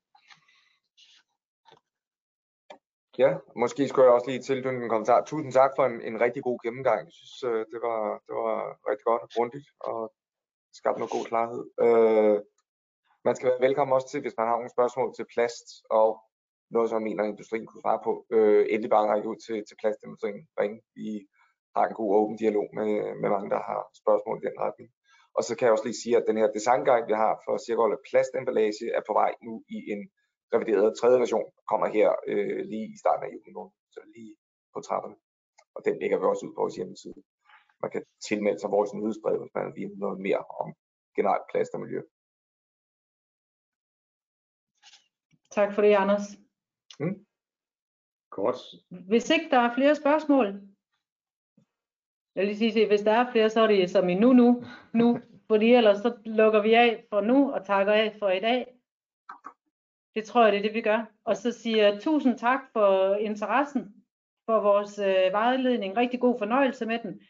Ja, 3.18 3.30
måske 3.56 3.88
skulle 3.88 4.04
jeg 4.06 4.14
også 4.14 4.30
lige 4.30 4.42
tilknytte 4.42 4.82
en 4.82 4.88
kommentar. 4.88 5.24
Tusind 5.24 5.52
tak 5.52 5.70
for 5.76 5.84
en, 5.86 6.02
en 6.02 6.20
rigtig 6.20 6.42
god 6.42 6.58
gennemgang. 6.64 7.00
Jeg 7.06 7.12
synes, 7.12 7.42
øh, 7.42 7.66
det 7.72 7.80
var, 7.86 8.00
det 8.26 8.34
var 8.42 8.78
rigtig 8.90 9.04
godt 9.04 9.22
og 9.22 9.30
grundigt 9.36 9.68
og 9.80 10.12
skabte 10.72 11.00
noget 11.00 11.12
god 11.16 11.24
klarhed. 11.30 11.62
Øh, 11.84 12.38
man 13.24 13.36
skal 13.36 13.48
være 13.48 13.66
velkommen 13.66 13.94
også 13.94 14.08
til, 14.10 14.20
hvis 14.20 14.38
man 14.38 14.46
har 14.46 14.56
nogle 14.56 14.76
spørgsmål 14.76 15.14
til 15.14 15.26
plast 15.34 15.66
og 15.90 16.08
noget, 16.74 16.88
som 16.88 16.98
jeg 16.98 17.06
mener, 17.08 17.24
industrien 17.24 17.66
kunne 17.66 17.84
svare 17.84 18.00
på. 18.06 18.12
Øh, 18.34 18.62
endelig 18.72 18.90
bare 18.90 19.10
række 19.12 19.28
ud 19.32 19.38
til, 19.46 19.56
til 19.68 19.76
plastindustrien. 19.80 20.40
Ring. 20.60 20.74
Vi 20.98 21.08
har 21.76 21.84
en 21.86 21.98
god 22.00 22.10
åben 22.18 22.36
dialog 22.42 22.66
med, 22.78 22.90
med 23.22 23.28
mange, 23.34 23.50
der 23.54 23.60
har 23.70 23.80
spørgsmål 24.02 24.36
i 24.38 24.46
den 24.48 24.56
retning. 24.66 24.88
Og 25.36 25.42
så 25.46 25.52
kan 25.56 25.64
jeg 25.64 25.74
også 25.74 25.86
lige 25.88 26.02
sige, 26.02 26.16
at 26.16 26.28
den 26.28 26.36
her 26.40 26.48
designguide, 26.56 27.08
vi 27.10 27.16
har 27.24 27.32
for 27.44 27.54
cirkulær 27.64 28.06
plastemballage, 28.08 28.86
er 28.98 29.02
på 29.08 29.12
vej 29.20 29.32
nu 29.46 29.54
i 29.76 29.78
en 29.94 30.02
revideret 30.54 30.98
tredje 31.00 31.18
version 31.24 31.48
kommer 31.70 31.86
her 31.98 32.08
øh, 32.30 32.60
lige 32.72 32.86
i 32.94 32.96
starten 33.02 33.24
af 33.26 33.30
juni 33.34 33.50
måned, 33.56 33.74
så 33.94 34.00
lige 34.16 34.34
på 34.74 34.78
trapperne. 34.88 35.16
Og 35.76 35.80
den 35.86 35.94
lægger 36.00 36.18
vi 36.18 36.24
også 36.24 36.46
ud 36.46 36.52
på 36.54 36.60
vores 36.62 36.76
hjemmeside. 36.78 37.20
Man 37.82 37.90
kan 37.94 38.02
tilmelde 38.28 38.60
sig 38.60 38.70
vores 38.76 38.94
nyhedsbrev, 38.94 39.38
hvis 39.40 39.54
man 39.54 39.66
vil 39.78 39.90
noget 40.04 40.18
mere 40.26 40.42
om 40.62 40.68
generelt 41.16 41.46
plast 41.52 41.74
og 41.74 41.80
miljø. 41.80 42.00
Tak 45.56 45.70
for 45.74 45.82
det, 45.82 45.94
Anders. 46.02 46.26
Mm. 47.00 47.26
Godt. 48.30 48.56
Hvis 49.08 49.30
ikke 49.30 49.50
der 49.50 49.58
er 49.58 49.74
flere 49.74 49.94
spørgsmål, 49.94 50.46
jeg 52.34 52.42
vil 52.42 52.46
lige 52.46 52.72
sige, 52.72 52.82
at 52.82 52.88
hvis 52.88 53.00
der 53.00 53.12
er 53.12 53.32
flere, 53.32 53.50
så 53.50 53.60
er 53.60 53.66
det 53.66 53.90
som 53.90 54.08
i 54.08 54.14
nu, 54.14 54.32
nu, 54.32 54.64
nu, 54.94 55.20
fordi 55.48 55.72
ellers 55.72 55.98
så 55.98 56.16
lukker 56.24 56.62
vi 56.62 56.74
af 56.74 57.04
for 57.10 57.20
nu 57.20 57.52
og 57.52 57.66
takker 57.66 57.92
af 57.92 58.16
for 58.18 58.30
i 58.30 58.40
dag. 58.40 58.66
Det 60.14 60.24
tror 60.24 60.44
jeg, 60.44 60.52
det 60.52 60.58
er 60.58 60.62
det, 60.62 60.74
vi 60.74 60.80
gør. 60.80 61.04
Og 61.24 61.36
så 61.36 61.52
siger 61.52 61.88
jeg 61.88 62.00
tusind 62.00 62.38
tak 62.38 62.60
for 62.72 63.14
interessen 63.14 63.94
for 64.46 64.60
vores 64.60 64.98
øh, 64.98 65.32
vejledning. 65.32 65.96
Rigtig 65.96 66.20
god 66.20 66.38
fornøjelse 66.38 66.86
med 66.86 66.98
den. 66.98 67.20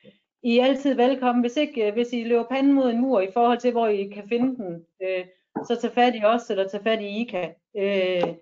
I 0.42 0.58
er 0.58 0.64
altid 0.64 0.94
velkommen. 0.94 1.42
Hvis 1.42 1.56
ikke, 1.56 1.86
øh, 1.86 1.92
hvis 1.92 2.12
I 2.12 2.24
løber 2.24 2.44
panden 2.44 2.72
mod 2.72 2.90
en 2.90 3.00
mur 3.00 3.20
i 3.20 3.32
forhold 3.32 3.58
til, 3.58 3.72
hvor 3.72 3.86
I 3.86 4.08
kan 4.08 4.28
finde 4.28 4.56
den, 4.56 4.86
øh, 5.02 5.26
så 5.64 5.78
tag 5.80 5.92
fat 5.92 6.14
i 6.14 6.24
os, 6.24 6.50
eller 6.50 6.68
tag 6.68 6.82
fat 6.82 7.00
i 7.02 7.20
IKA. 7.20 7.54
Øh, 7.76 8.34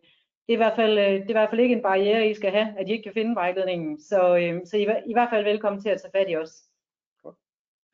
det, 0.46 0.52
er 0.52 0.56
i 0.56 0.64
hvert 0.64 0.76
fald, 0.76 0.98
øh, 0.98 1.04
det 1.04 1.24
er 1.24 1.28
i 1.28 1.32
hvert 1.32 1.50
fald 1.50 1.60
ikke 1.60 1.74
en 1.74 1.82
barriere, 1.82 2.28
I 2.28 2.34
skal 2.34 2.50
have, 2.50 2.78
at 2.78 2.88
I 2.88 2.92
ikke 2.92 3.02
kan 3.02 3.14
finde 3.14 3.34
vejledningen. 3.34 4.00
Så, 4.00 4.36
øh, 4.36 4.66
så 4.66 4.76
I, 4.76 4.82
I 4.82 4.86
er 4.86 5.02
i 5.06 5.12
hvert 5.12 5.30
fald 5.30 5.44
velkommen 5.44 5.82
til 5.82 5.88
at 5.88 6.00
tage 6.00 6.12
fat 6.12 6.30
i 6.30 6.36
os. 6.36 6.62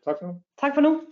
Tak 0.05 0.17
for 0.19 0.27
nu. 0.27 0.43
Tak 0.59 0.75
for 0.75 0.81
nu. 0.81 1.03